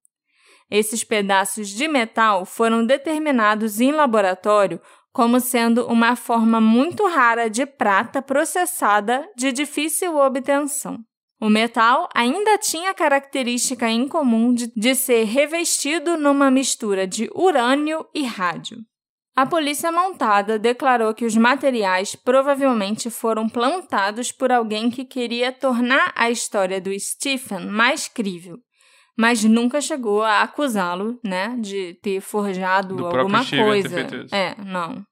[0.69, 7.65] Esses pedaços de metal foram determinados em laboratório como sendo uma forma muito rara de
[7.65, 10.99] prata processada de difícil obtenção.
[11.41, 18.05] O metal ainda tinha a característica incomum de, de ser revestido numa mistura de urânio
[18.13, 18.77] e rádio.
[19.35, 26.13] A polícia montada declarou que os materiais provavelmente foram plantados por alguém que queria tornar
[26.15, 28.59] a história do Stephen mais crível
[29.17, 34.07] mas nunca chegou a acusá-lo, né, de ter forjado Do alguma coisa.
[34.31, 35.03] É, não.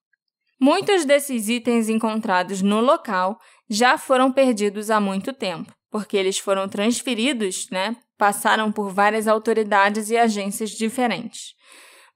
[0.59, 3.37] Muitos desses itens encontrados no local
[3.69, 10.09] já foram perdidos há muito tempo, porque eles foram transferidos, né, passaram por várias autoridades
[10.09, 11.55] e agências diferentes.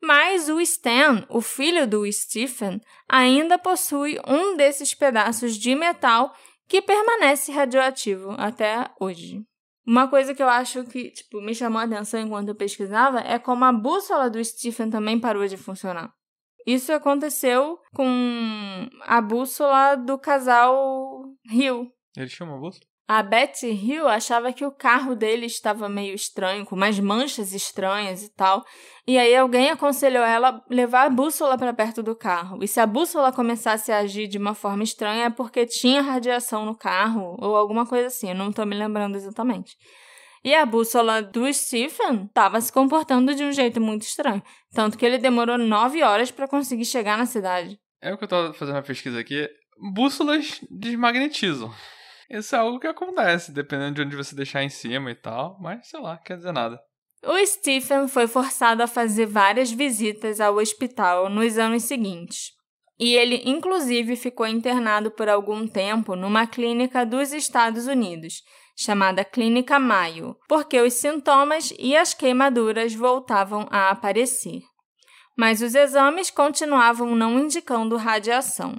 [0.01, 6.35] Mas o Stan, o filho do Stephen, ainda possui um desses pedaços de metal
[6.67, 9.41] que permanece radioativo até hoje.
[9.85, 13.39] Uma coisa que eu acho que, tipo, me chamou a atenção enquanto eu pesquisava é
[13.39, 16.13] como a bússola do Stephen também parou de funcionar.
[16.65, 21.91] Isso aconteceu com a bússola do casal Hill.
[22.15, 22.85] Eles tinham uma bússola?
[23.05, 28.23] A Betty Hill achava que o carro dele estava meio estranho, com umas manchas estranhas
[28.23, 28.63] e tal.
[29.05, 32.63] E aí alguém aconselhou ela levar a bússola para perto do carro.
[32.63, 36.65] E se a bússola começasse a agir de uma forma estranha é porque tinha radiação
[36.65, 39.75] no carro ou alguma coisa assim, eu não estou me lembrando exatamente.
[40.41, 44.43] E a bússola do Stephen estava se comportando de um jeito muito estranho,
[44.73, 47.79] tanto que ele demorou nove horas para conseguir chegar na cidade.
[48.01, 49.47] É o que eu tô fazendo a pesquisa aqui.
[49.93, 51.73] Bússolas desmagnetizam.
[52.29, 55.87] Isso é algo que acontece, dependendo de onde você deixar em cima e tal, mas
[55.87, 56.79] sei lá, quer dizer nada.
[57.25, 62.51] O Stephen foi forçado a fazer várias visitas ao hospital nos anos seguintes.
[62.99, 68.41] E ele, inclusive, ficou internado por algum tempo numa clínica dos Estados Unidos,
[68.77, 74.61] chamada Clínica Mayo, porque os sintomas e as queimaduras voltavam a aparecer.
[75.37, 78.75] Mas os exames continuavam não indicando radiação.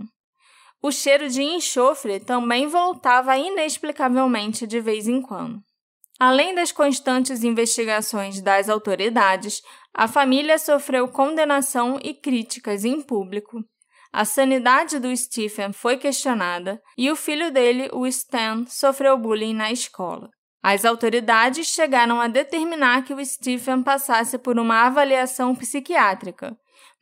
[0.87, 5.63] O cheiro de enxofre também voltava inexplicavelmente de vez em quando.
[6.21, 9.63] Além das constantes investigações das autoridades,
[9.95, 13.65] a família sofreu condenação e críticas em público.
[14.13, 19.73] A sanidade do Stephen foi questionada e o filho dele, o Stan, sofreu bullying na
[19.73, 20.29] escola.
[20.63, 26.55] As autoridades chegaram a determinar que o Stephen passasse por uma avaliação psiquiátrica,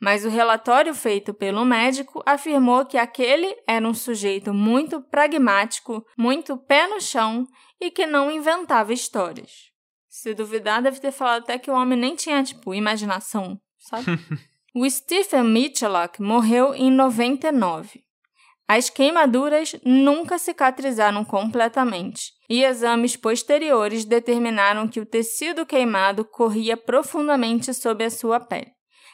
[0.03, 6.57] mas o relatório feito pelo médico afirmou que aquele era um sujeito muito pragmático, muito
[6.57, 7.47] pé no chão
[7.81, 9.71] e que não inventava histórias.
[10.09, 14.07] Se duvidar, deve ter falado até que o homem nem tinha, tipo, imaginação, sabe?
[14.75, 18.03] o Stephen Mitchell morreu em 99.
[18.67, 27.73] As queimaduras nunca cicatrizaram completamente, e exames posteriores determinaram que o tecido queimado corria profundamente
[27.73, 28.73] sob a sua pele.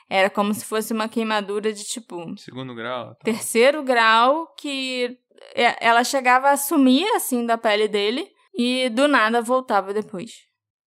[0.08, 2.36] Era como se fosse uma queimadura de tipo.
[2.38, 3.14] Segundo grau.
[3.14, 3.24] Tá.
[3.24, 5.18] Terceiro grau, que
[5.54, 10.30] ela chegava a sumir assim da pele dele e do nada voltava depois.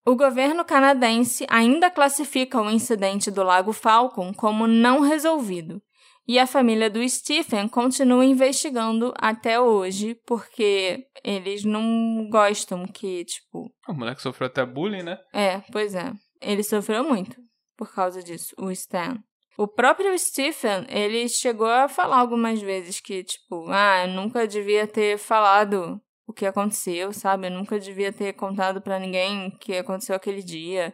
[0.05, 5.79] O governo canadense ainda classifica o incidente do Lago Falcon como não resolvido.
[6.27, 13.71] E a família do Stephen continua investigando até hoje, porque eles não gostam que, tipo.
[13.87, 15.17] O moleque sofreu até bullying, né?
[15.33, 16.11] É, pois é.
[16.39, 17.35] Ele sofreu muito
[17.81, 19.17] por causa disso, o Stan.
[19.57, 24.85] O próprio Stephen, ele chegou a falar algumas vezes que, tipo, ah, eu nunca devia
[24.85, 27.47] ter falado o que aconteceu, sabe?
[27.47, 30.93] Eu nunca devia ter contado para ninguém o que aconteceu aquele dia.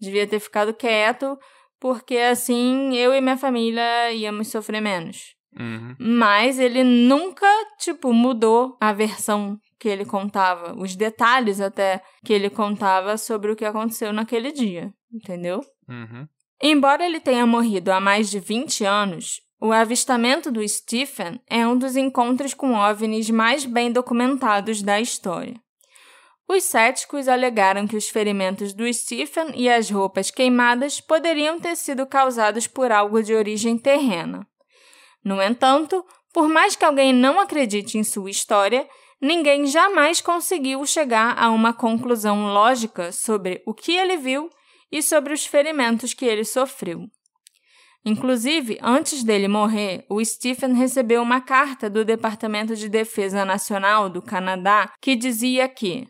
[0.00, 1.36] Devia ter ficado quieto,
[1.80, 5.34] porque assim eu e minha família íamos sofrer menos.
[5.58, 5.96] Uhum.
[5.98, 7.48] Mas ele nunca,
[7.80, 13.56] tipo, mudou a versão que ele contava, os detalhes até que ele contava sobre o
[13.56, 15.60] que aconteceu naquele dia, entendeu?
[15.88, 16.26] Uhum.
[16.60, 21.76] Embora ele tenha morrido há mais de 20 anos, o avistamento do Stephen é um
[21.76, 25.54] dos encontros com OVNIs mais bem documentados da história.
[26.48, 32.06] Os céticos alegaram que os ferimentos do Stephen e as roupas queimadas poderiam ter sido
[32.06, 34.46] causados por algo de origem terrena.
[35.22, 38.88] No entanto, por mais que alguém não acredite em sua história,
[39.20, 44.48] ninguém jamais conseguiu chegar a uma conclusão lógica sobre o que ele viu
[44.90, 47.06] e sobre os ferimentos que ele sofreu.
[48.04, 54.22] Inclusive, antes dele morrer, o Stephen recebeu uma carta do Departamento de Defesa Nacional do
[54.22, 56.06] Canadá que dizia que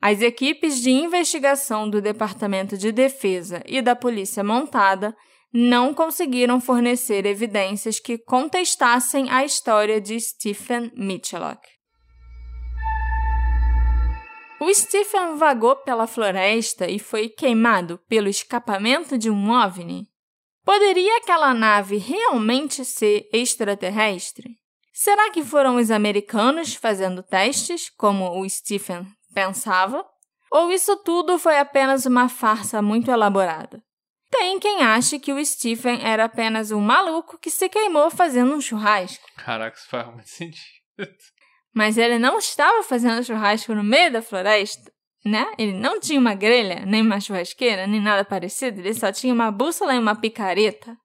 [0.00, 5.14] as equipes de investigação do Departamento de Defesa e da Polícia Montada
[5.52, 11.42] não conseguiram fornecer evidências que contestassem a história de Stephen Mitchell.
[14.60, 20.08] O Stephen vagou pela floresta e foi queimado pelo escapamento de um OVNI?
[20.64, 24.56] Poderia aquela nave realmente ser extraterrestre?
[24.92, 30.04] Será que foram os americanos fazendo testes, como o Stephen pensava?
[30.50, 33.80] Ou isso tudo foi apenas uma farsa muito elaborada?
[34.28, 38.60] Tem quem ache que o Stephen era apenas um maluco que se queimou fazendo um
[38.60, 39.24] churrasco.
[39.36, 40.78] Caraca, isso faz muito sentido.
[41.78, 44.90] Mas ele não estava fazendo churrasco no meio da floresta,
[45.24, 45.46] né?
[45.56, 48.80] Ele não tinha uma grelha, nem uma churrasqueira, nem nada parecido.
[48.80, 50.96] Ele só tinha uma bússola e uma picareta.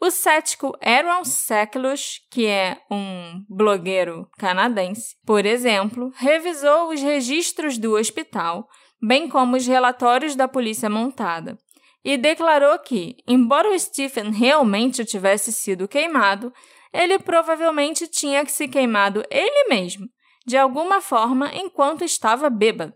[0.00, 7.92] O cético Aaron Seklush, que é um blogueiro canadense, por exemplo, revisou os registros do
[7.92, 8.66] hospital,
[9.02, 11.58] bem como os relatórios da polícia montada,
[12.02, 16.50] e declarou que, embora o Stephen realmente tivesse sido queimado,
[16.92, 20.06] ele provavelmente tinha que se queimado ele mesmo,
[20.46, 22.94] de alguma forma, enquanto estava bêbado.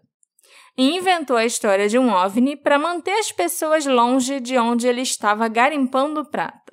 [0.76, 5.02] E inventou a história de um OVNI para manter as pessoas longe de onde ele
[5.02, 6.72] estava garimpando prata.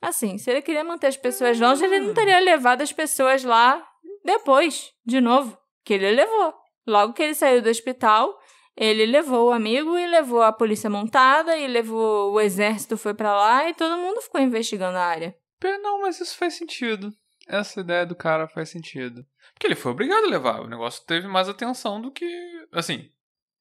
[0.00, 3.84] Assim, se ele queria manter as pessoas longe, ele não teria levado as pessoas lá
[4.24, 6.54] depois, de novo, que ele levou.
[6.86, 8.38] Logo que ele saiu do hospital,
[8.76, 13.34] ele levou o amigo e levou a polícia montada e levou o exército foi para
[13.34, 15.34] lá e todo mundo ficou investigando a área.
[15.62, 17.12] Não, mas isso faz sentido.
[17.46, 19.24] Essa ideia do cara faz sentido.
[19.52, 20.60] Porque ele foi obrigado a levar.
[20.60, 22.26] O negócio teve mais atenção do que.
[22.72, 23.10] Assim,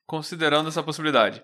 [0.06, 1.44] considerando essa possibilidade.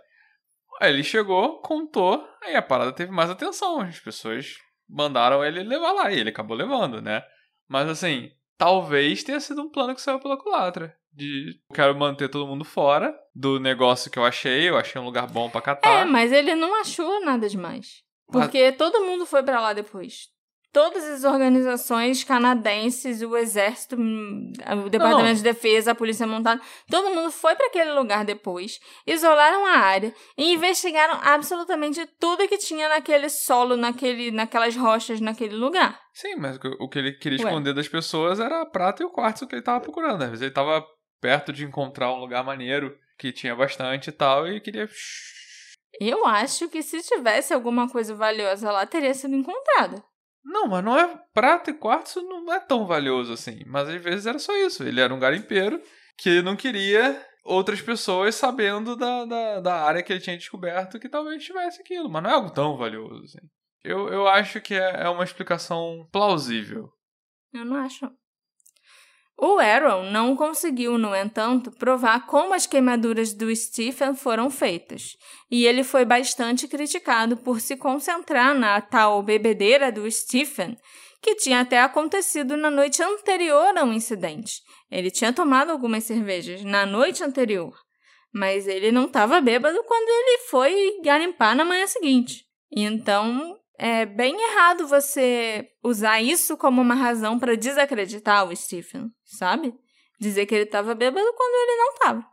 [0.79, 3.81] Aí ele chegou, contou, aí a parada teve mais atenção.
[3.81, 4.55] As pessoas
[4.87, 7.23] mandaram ele levar lá e ele acabou levando, né?
[7.67, 10.95] Mas assim, talvez tenha sido um plano que saiu pela culatra.
[11.11, 15.27] De quero manter todo mundo fora do negócio que eu achei, eu achei um lugar
[15.27, 16.01] bom para catar.
[16.01, 18.03] É, mas ele não achou nada demais.
[18.31, 18.77] Porque mas...
[18.77, 20.29] todo mundo foi para lá depois
[20.71, 24.51] todas as organizações canadenses, o exército, hum,
[24.85, 28.79] o departamento não, de defesa, a polícia montada, todo mundo foi para aquele lugar depois,
[29.05, 35.55] isolaram a área e investigaram absolutamente tudo que tinha naquele solo, naquele, naquelas rochas, naquele
[35.55, 35.99] lugar.
[36.13, 37.45] Sim, mas o que ele queria Ué.
[37.45, 40.21] esconder das pessoas era a prata e o quartzo que ele estava procurando.
[40.23, 40.85] Às vezes ele estava
[41.21, 44.87] perto de encontrar um lugar maneiro que tinha bastante e tal e queria
[45.99, 50.03] eu acho que se tivesse alguma coisa valiosa lá, teria sido encontrada.
[50.43, 51.21] Não, mas não é.
[51.33, 53.63] Prata e quartzo não é tão valioso assim.
[53.65, 54.83] Mas às vezes era só isso.
[54.83, 55.81] Ele era um garimpeiro
[56.17, 61.09] que não queria outras pessoas sabendo da, da, da área que ele tinha descoberto que
[61.09, 62.09] talvez tivesse aquilo.
[62.09, 63.39] Mas não é algo tão valioso assim.
[63.83, 66.89] Eu, eu acho que é, é uma explicação plausível.
[67.53, 68.09] Eu não acho.
[69.41, 75.15] O Aaron não conseguiu, no entanto, provar como as queimaduras do Stephen foram feitas,
[75.49, 80.77] e ele foi bastante criticado por se concentrar na tal bebedeira do Stephen,
[81.21, 84.61] que tinha até acontecido na noite anterior ao incidente.
[84.91, 87.73] Ele tinha tomado algumas cervejas na noite anterior,
[88.33, 92.43] mas ele não estava bêbado quando ele foi garimpar na manhã seguinte.
[92.69, 99.73] Então é bem errado você usar isso como uma razão para desacreditar o Stephen, sabe?
[100.19, 102.25] Dizer que ele estava bêbado quando ele não estava.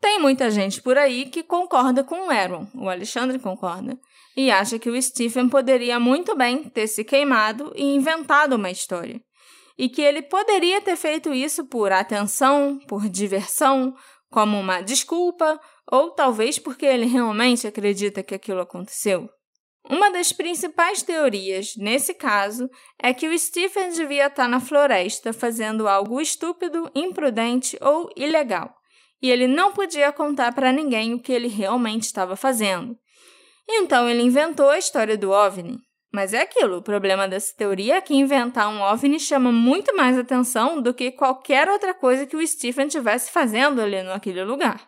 [0.00, 3.96] Tem muita gente por aí que concorda com o Aaron, o Alexandre concorda,
[4.36, 9.22] e acha que o Stephen poderia muito bem ter se queimado e inventado uma história.
[9.78, 13.94] E que ele poderia ter feito isso por atenção, por diversão,
[14.28, 19.30] como uma desculpa, ou talvez porque ele realmente acredita que aquilo aconteceu.
[19.88, 25.88] Uma das principais teorias, nesse caso, é que o Stephen devia estar na floresta fazendo
[25.88, 28.72] algo estúpido, imprudente ou ilegal,
[29.20, 32.96] e ele não podia contar para ninguém o que ele realmente estava fazendo.
[33.68, 35.78] Então ele inventou a história do OVNI.
[36.12, 40.18] Mas é aquilo, o problema dessa teoria é que inventar um OVNI chama muito mais
[40.18, 44.86] atenção do que qualquer outra coisa que o Stephen estivesse fazendo ali naquele lugar.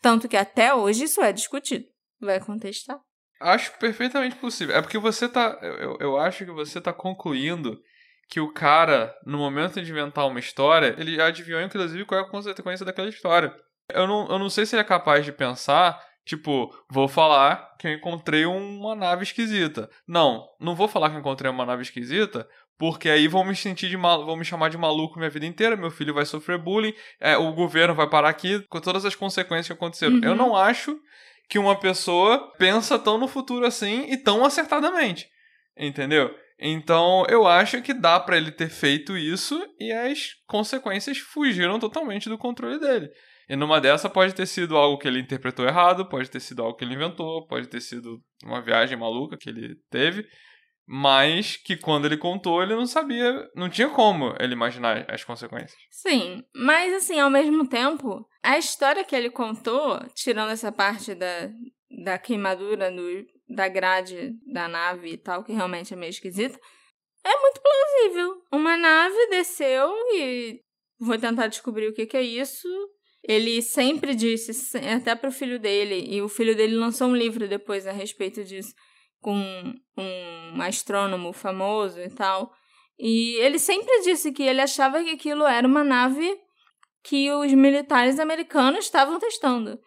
[0.00, 1.84] Tanto que até hoje isso é discutido.
[2.18, 2.98] Vai contestar?
[3.42, 4.76] Acho perfeitamente possível.
[4.76, 5.58] É porque você tá.
[5.60, 7.80] Eu, eu acho que você tá concluindo
[8.28, 12.24] que o cara, no momento de inventar uma história, ele já adivinhou, inclusive, qual é
[12.24, 13.54] a consequência daquela história.
[13.92, 17.86] Eu não, eu não sei se ele é capaz de pensar, tipo, vou falar que
[17.86, 19.90] eu encontrei uma nave esquisita.
[20.08, 23.88] Não, não vou falar que eu encontrei uma nave esquisita, porque aí vão me sentir
[23.88, 26.94] de mal, vão me chamar de maluco minha vida inteira, meu filho vai sofrer bullying,
[27.20, 30.14] é, o governo vai parar aqui com todas as consequências que aconteceram.
[30.14, 30.24] Uhum.
[30.24, 30.98] Eu não acho
[31.52, 35.28] que uma pessoa pensa tão no futuro assim e tão acertadamente.
[35.76, 36.34] Entendeu?
[36.58, 42.26] Então, eu acho que dá para ele ter feito isso e as consequências fugiram totalmente
[42.30, 43.10] do controle dele.
[43.50, 46.74] E numa dessa pode ter sido algo que ele interpretou errado, pode ter sido algo
[46.74, 50.24] que ele inventou, pode ter sido uma viagem maluca que ele teve,
[50.94, 55.80] mas que quando ele contou, ele não sabia, não tinha como ele imaginar as consequências.
[55.90, 61.48] Sim, mas assim, ao mesmo tempo, a história que ele contou, tirando essa parte da,
[62.04, 66.60] da queimadura no, da grade da nave e tal, que realmente é meio esquisita,
[67.24, 68.42] é muito plausível.
[68.52, 70.60] Uma nave desceu e
[71.00, 72.68] vou tentar descobrir o que, que é isso.
[73.26, 77.48] Ele sempre disse, até para o filho dele, e o filho dele lançou um livro
[77.48, 78.74] depois a respeito disso,
[79.22, 79.34] com
[79.96, 82.52] um astrônomo famoso e tal.
[82.98, 86.38] E ele sempre disse que ele achava que aquilo era uma nave
[87.02, 89.80] que os militares americanos estavam testando.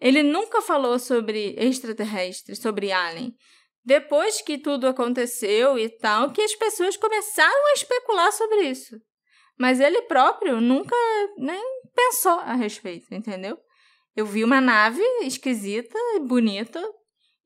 [0.00, 3.34] Ele nunca falou sobre extraterrestres, sobre alien.
[3.84, 8.96] Depois que tudo aconteceu e tal, que as pessoas começaram a especular sobre isso.
[9.58, 10.94] Mas ele próprio nunca
[11.36, 11.60] nem
[11.94, 13.58] pensou a respeito, entendeu?
[14.14, 16.80] Eu vi uma nave esquisita e bonita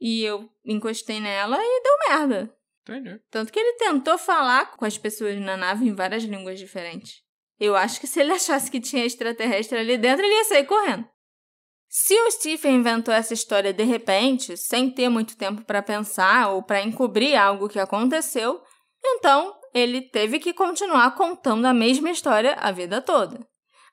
[0.03, 2.53] e eu encostei nela e deu merda.
[2.83, 3.21] Entendi.
[3.31, 7.23] Tanto que ele tentou falar com as pessoas na nave em várias línguas diferentes.
[7.61, 11.09] Eu acho que se ele achasse que tinha extraterrestre ali dentro, ele ia sair correndo.
[11.89, 16.65] Se o Stephen inventou essa história de repente, sem ter muito tempo para pensar ou
[16.65, 18.61] para encobrir algo que aconteceu,
[19.05, 23.47] então ele teve que continuar contando a mesma história a vida toda.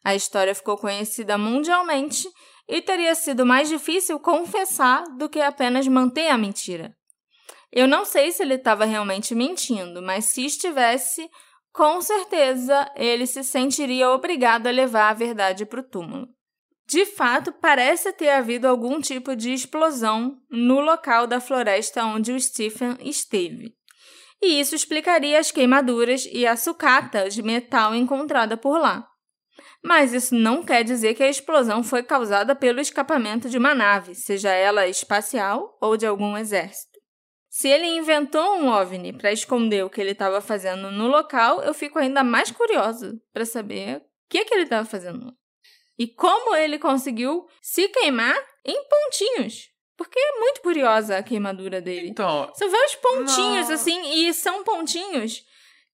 [0.03, 2.27] A história ficou conhecida mundialmente
[2.69, 6.95] e teria sido mais difícil confessar do que apenas manter a mentira.
[7.71, 11.27] Eu não sei se ele estava realmente mentindo, mas se estivesse,
[11.73, 16.27] com certeza ele se sentiria obrigado a levar a verdade para o túmulo.
[16.87, 22.39] De fato, parece ter havido algum tipo de explosão no local da floresta onde o
[22.39, 23.75] Stephen esteve.
[24.41, 29.07] E isso explicaria as queimaduras e a sucata de metal encontrada por lá.
[29.83, 34.13] Mas isso não quer dizer que a explosão foi causada pelo escapamento de uma nave,
[34.13, 36.99] seja ela espacial ou de algum exército.
[37.49, 41.73] Se ele inventou um OVNI para esconder o que ele estava fazendo no local, eu
[41.73, 45.33] fico ainda mais curiosa para saber o que, que ele estava fazendo
[45.99, 49.69] e como ele conseguiu se queimar em pontinhos.
[49.97, 52.07] Porque é muito curiosa a queimadura dele.
[52.07, 52.49] Então.
[52.55, 53.75] São vários pontinhos, não.
[53.75, 55.43] assim, e são pontinhos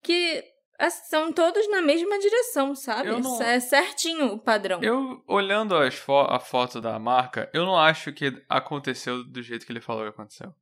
[0.03, 0.43] que
[0.89, 3.09] são todos na mesma direção, sabe?
[3.09, 3.41] Não...
[3.41, 4.81] É certinho o padrão.
[4.81, 9.65] Eu, olhando as fo a foto da marca, eu não acho que aconteceu do jeito
[9.65, 10.53] que ele falou que aconteceu.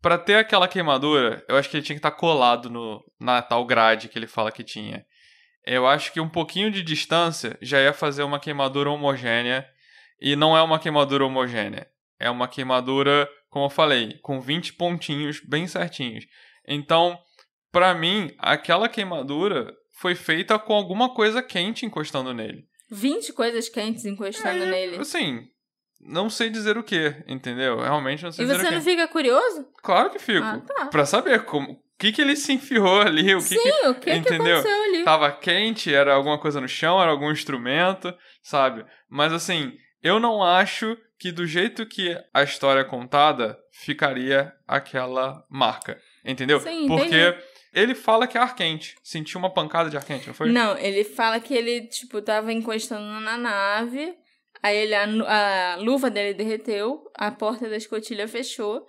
[0.00, 3.42] Pra ter aquela queimadura, eu acho que ele tinha que estar tá colado no, na
[3.42, 5.04] tal grade que ele fala que tinha.
[5.64, 9.68] Eu acho que um pouquinho de distância já ia fazer uma queimadura homogênea.
[10.20, 11.88] E não é uma queimadura homogênea.
[12.18, 16.24] É uma queimadura, como eu falei, com 20 pontinhos bem certinhos.
[16.66, 17.18] Então,
[17.70, 22.66] para mim, aquela queimadura foi feita com alguma coisa quente encostando nele.
[22.90, 24.96] 20 coisas quentes encostando é, nele.
[24.98, 25.48] Assim,
[26.00, 27.80] não sei dizer o que, entendeu?
[27.80, 28.66] Realmente não sei e dizer o que.
[28.66, 29.66] E você não fica curioso?
[29.82, 30.44] Claro que fico.
[30.44, 30.86] Ah, tá.
[30.86, 33.34] Pra saber como, o que, que ele se enfiou ali?
[33.34, 34.38] O que Sim, que, o que, entendeu?
[34.38, 35.04] que aconteceu ali?
[35.04, 38.84] Tava quente, era alguma coisa no chão, era algum instrumento, sabe?
[39.08, 45.44] Mas assim, eu não acho que do jeito que a história é contada, ficaria aquela
[45.50, 45.98] marca.
[46.24, 46.60] Entendeu?
[46.60, 47.42] Sim, Porque entendi.
[47.76, 48.96] Ele fala que é ar quente.
[49.02, 50.50] Sentiu uma pancada de ar quente, não foi?
[50.50, 54.14] Não, ele fala que ele, tipo, tava encostando na nave,
[54.62, 58.84] aí ele, a, a luva dele derreteu, a porta da escotilha fechou,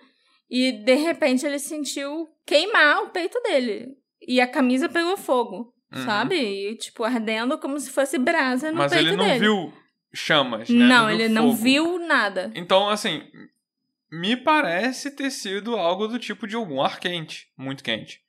[0.50, 3.90] e de repente ele sentiu queimar o peito dele.
[4.26, 6.04] E a camisa pegou fogo, Uhum.
[6.04, 6.36] sabe?
[6.36, 9.40] E, tipo, ardendo como se fosse brasa no Mas peito ele não dele.
[9.40, 9.74] viu
[10.14, 10.86] chamas, né?
[10.86, 11.64] Não, ele não fogo.
[11.64, 12.52] viu nada.
[12.56, 13.24] Então, assim,
[14.12, 18.22] me parece ter sido algo do tipo de algum ar quente, muito quente.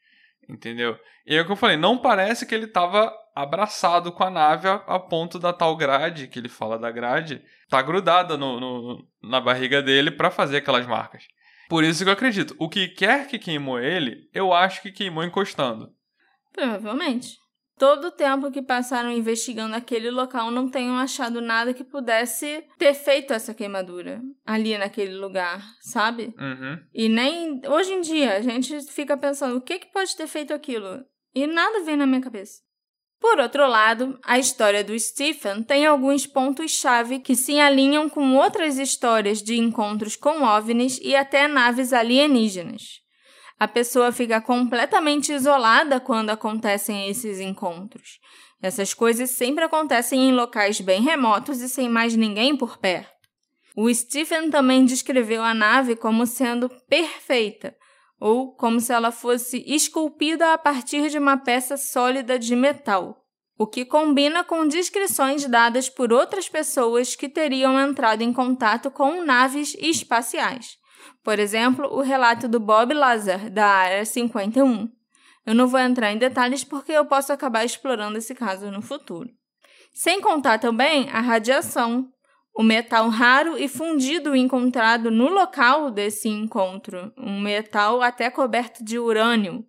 [0.49, 0.99] Entendeu?
[1.27, 4.67] E é o que eu falei, não parece que ele estava abraçado com a nave
[4.67, 9.07] a, a, ponto da tal grade, que ele fala da grade, tá grudada no, no
[9.23, 11.25] na barriga dele para fazer aquelas marcas.
[11.69, 12.57] Por isso que eu acredito.
[12.59, 15.93] O que quer que queimou ele, eu acho que queimou encostando.
[16.53, 17.37] Provavelmente.
[17.79, 22.93] Todo o tempo que passaram investigando aquele local não tenham achado nada que pudesse ter
[22.93, 26.35] feito essa queimadura ali naquele lugar, sabe?
[26.37, 26.81] Uhum.
[26.93, 30.53] E nem hoje em dia a gente fica pensando o que, que pode ter feito
[30.53, 31.05] aquilo.
[31.33, 32.61] E nada vem na minha cabeça.
[33.21, 38.79] Por outro lado, a história do Stephen tem alguns pontos-chave que se alinham com outras
[38.79, 43.01] histórias de encontros com OVNIs e até naves alienígenas.
[43.59, 48.21] A pessoa fica completamente isolada quando acontecem esses encontros.
[48.63, 53.19] Essas coisas sempre acontecem em locais bem remotos e sem mais ninguém por perto.
[53.77, 57.77] O Stephen também descreveu a nave como sendo perfeita,
[58.21, 63.25] ou como se ela fosse esculpida a partir de uma peça sólida de metal,
[63.57, 69.25] o que combina com descrições dadas por outras pessoas que teriam entrado em contato com
[69.25, 70.78] naves espaciais.
[71.29, 74.89] Por exemplo, o relato do Bob Lazar, da Área 51.
[75.45, 79.29] Eu não vou entrar em detalhes porque eu posso acabar explorando esse caso no futuro.
[79.93, 82.09] Sem contar também a radiação,
[82.57, 88.99] o metal raro e fundido encontrado no local desse encontro, um metal até coberto de
[88.99, 89.67] urânio.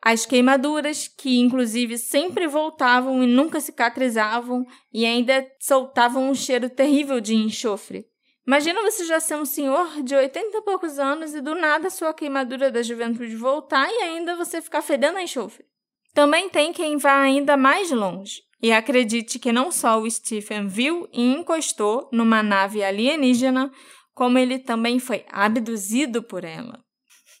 [0.00, 7.20] As queimaduras, que inclusive sempre voltavam e nunca cicatrizavam e ainda soltavam um cheiro terrível
[7.20, 8.09] de enxofre.
[8.50, 12.12] Imagina você já ser um senhor de 80 e poucos anos e do nada sua
[12.12, 15.64] queimadura da juventude voltar e ainda você ficar fedendo a enxofre.
[16.12, 21.08] Também tem quem vá ainda mais longe e acredite que não só o Stephen viu
[21.12, 23.70] e encostou numa nave alienígena,
[24.12, 26.80] como ele também foi abduzido por ela.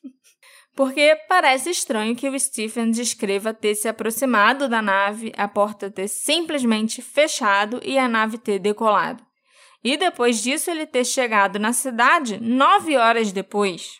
[0.76, 6.06] Porque parece estranho que o Stephen descreva ter se aproximado da nave, a porta ter
[6.06, 9.28] simplesmente fechado e a nave ter decolado.
[9.82, 13.98] E depois disso ele ter chegado na cidade nove horas depois.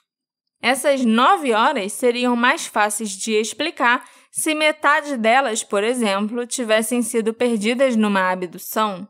[0.62, 7.32] Essas nove horas seriam mais fáceis de explicar se metade delas, por exemplo, tivessem sido
[7.32, 9.08] perdidas numa abdução.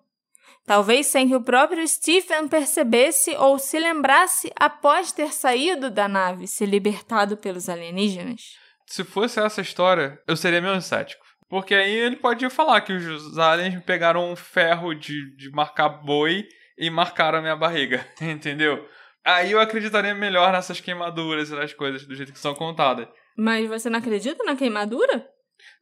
[0.65, 6.47] Talvez sem que o próprio Stephen percebesse ou se lembrasse após ter saído da nave,
[6.47, 8.57] se libertado pelos alienígenas.
[8.87, 11.25] Se fosse essa história, eu seria meio cético.
[11.49, 16.47] Porque aí ele podia falar que os aliens pegaram um ferro de, de marcar boi
[16.81, 18.89] e marcaram a minha barriga, entendeu?
[19.23, 23.07] Aí eu acreditaria melhor nessas queimaduras e nas coisas do jeito que são contadas.
[23.37, 25.29] Mas você não acredita na queimadura?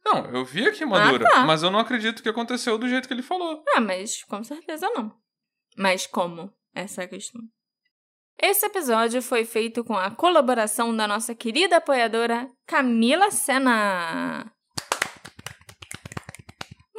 [0.05, 1.45] Não, eu vi a queimadura, ah, tá.
[1.45, 3.63] mas eu não acredito que aconteceu do jeito que ele falou.
[3.73, 5.09] Ah, mas com certeza não.
[5.77, 6.53] Mas como?
[6.75, 7.41] Essa é a questão.
[8.41, 14.51] Esse episódio foi feito com a colaboração da nossa querida apoiadora Camila Sena.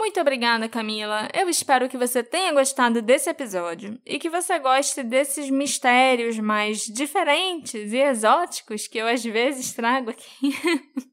[0.00, 1.28] Muito obrigada, Camila.
[1.34, 6.86] Eu espero que você tenha gostado desse episódio e que você goste desses mistérios mais
[6.86, 10.56] diferentes e exóticos que eu às vezes trago aqui.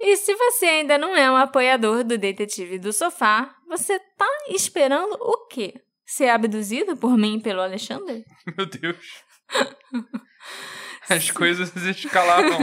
[0.00, 5.12] e se você ainda não é um apoiador do Detetive do Sofá, você tá esperando
[5.12, 5.80] o quê?
[6.04, 8.24] Ser abduzido por mim e pelo Alexandre?
[8.58, 9.22] Meu Deus.
[11.08, 12.58] As coisas escalavam.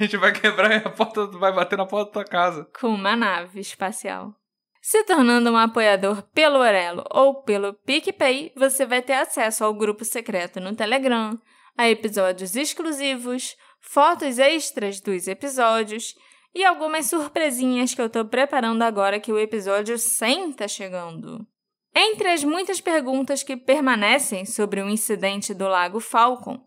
[0.00, 2.66] A gente vai quebrar a porta, vai bater na porta da tua casa.
[2.80, 4.34] Com uma nave espacial.
[4.80, 10.02] Se tornando um apoiador pelo Orelo ou pelo PicPay, você vai ter acesso ao grupo
[10.02, 11.38] secreto no Telegram,
[11.76, 16.14] a episódios exclusivos, fotos extras dos episódios
[16.54, 21.46] e algumas surpresinhas que eu tô preparando agora que o episódio 100 tá chegando.
[21.94, 26.58] Entre as muitas perguntas que permanecem sobre o incidente do Lago Falcon,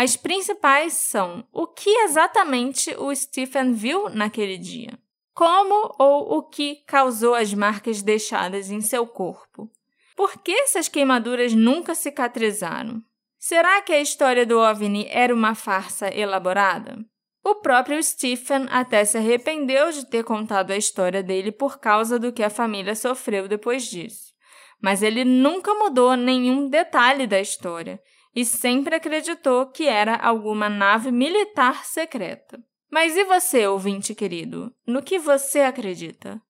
[0.00, 4.96] as principais são o que exatamente o Stephen viu naquele dia,
[5.34, 9.68] como ou o que causou as marcas deixadas em seu corpo,
[10.14, 13.02] por que essas queimaduras nunca cicatrizaram?
[13.40, 17.04] Será que a história do OVNI era uma farsa elaborada?
[17.44, 22.32] O próprio Stephen até se arrependeu de ter contado a história dele por causa do
[22.32, 24.32] que a família sofreu depois disso.
[24.80, 28.00] Mas ele nunca mudou nenhum detalhe da história
[28.34, 32.62] e sempre acreditou que era alguma nave militar secreta.
[32.90, 34.74] Mas e você, ouvinte querido?
[34.86, 36.40] No que você acredita?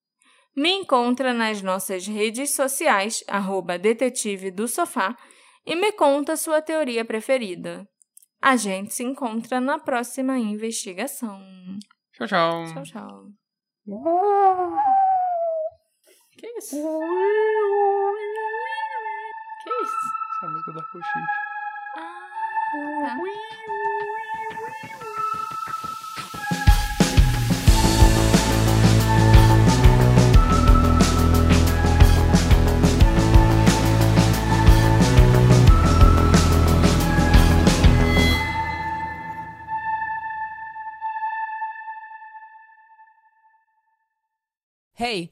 [0.55, 5.15] Me encontra nas nossas redes sociais, arroba detetive do sofá,
[5.65, 7.87] e me conta sua teoria preferida.
[8.41, 11.41] A gente se encontra na próxima investigação.
[12.13, 12.65] Tchau, tchau.
[12.73, 13.25] Tchau, tchau.
[16.37, 16.75] Que isso?
[19.63, 20.19] Que isso?
[20.29, 21.48] Essa é a música da Cochiche.
[44.99, 45.31] Hey!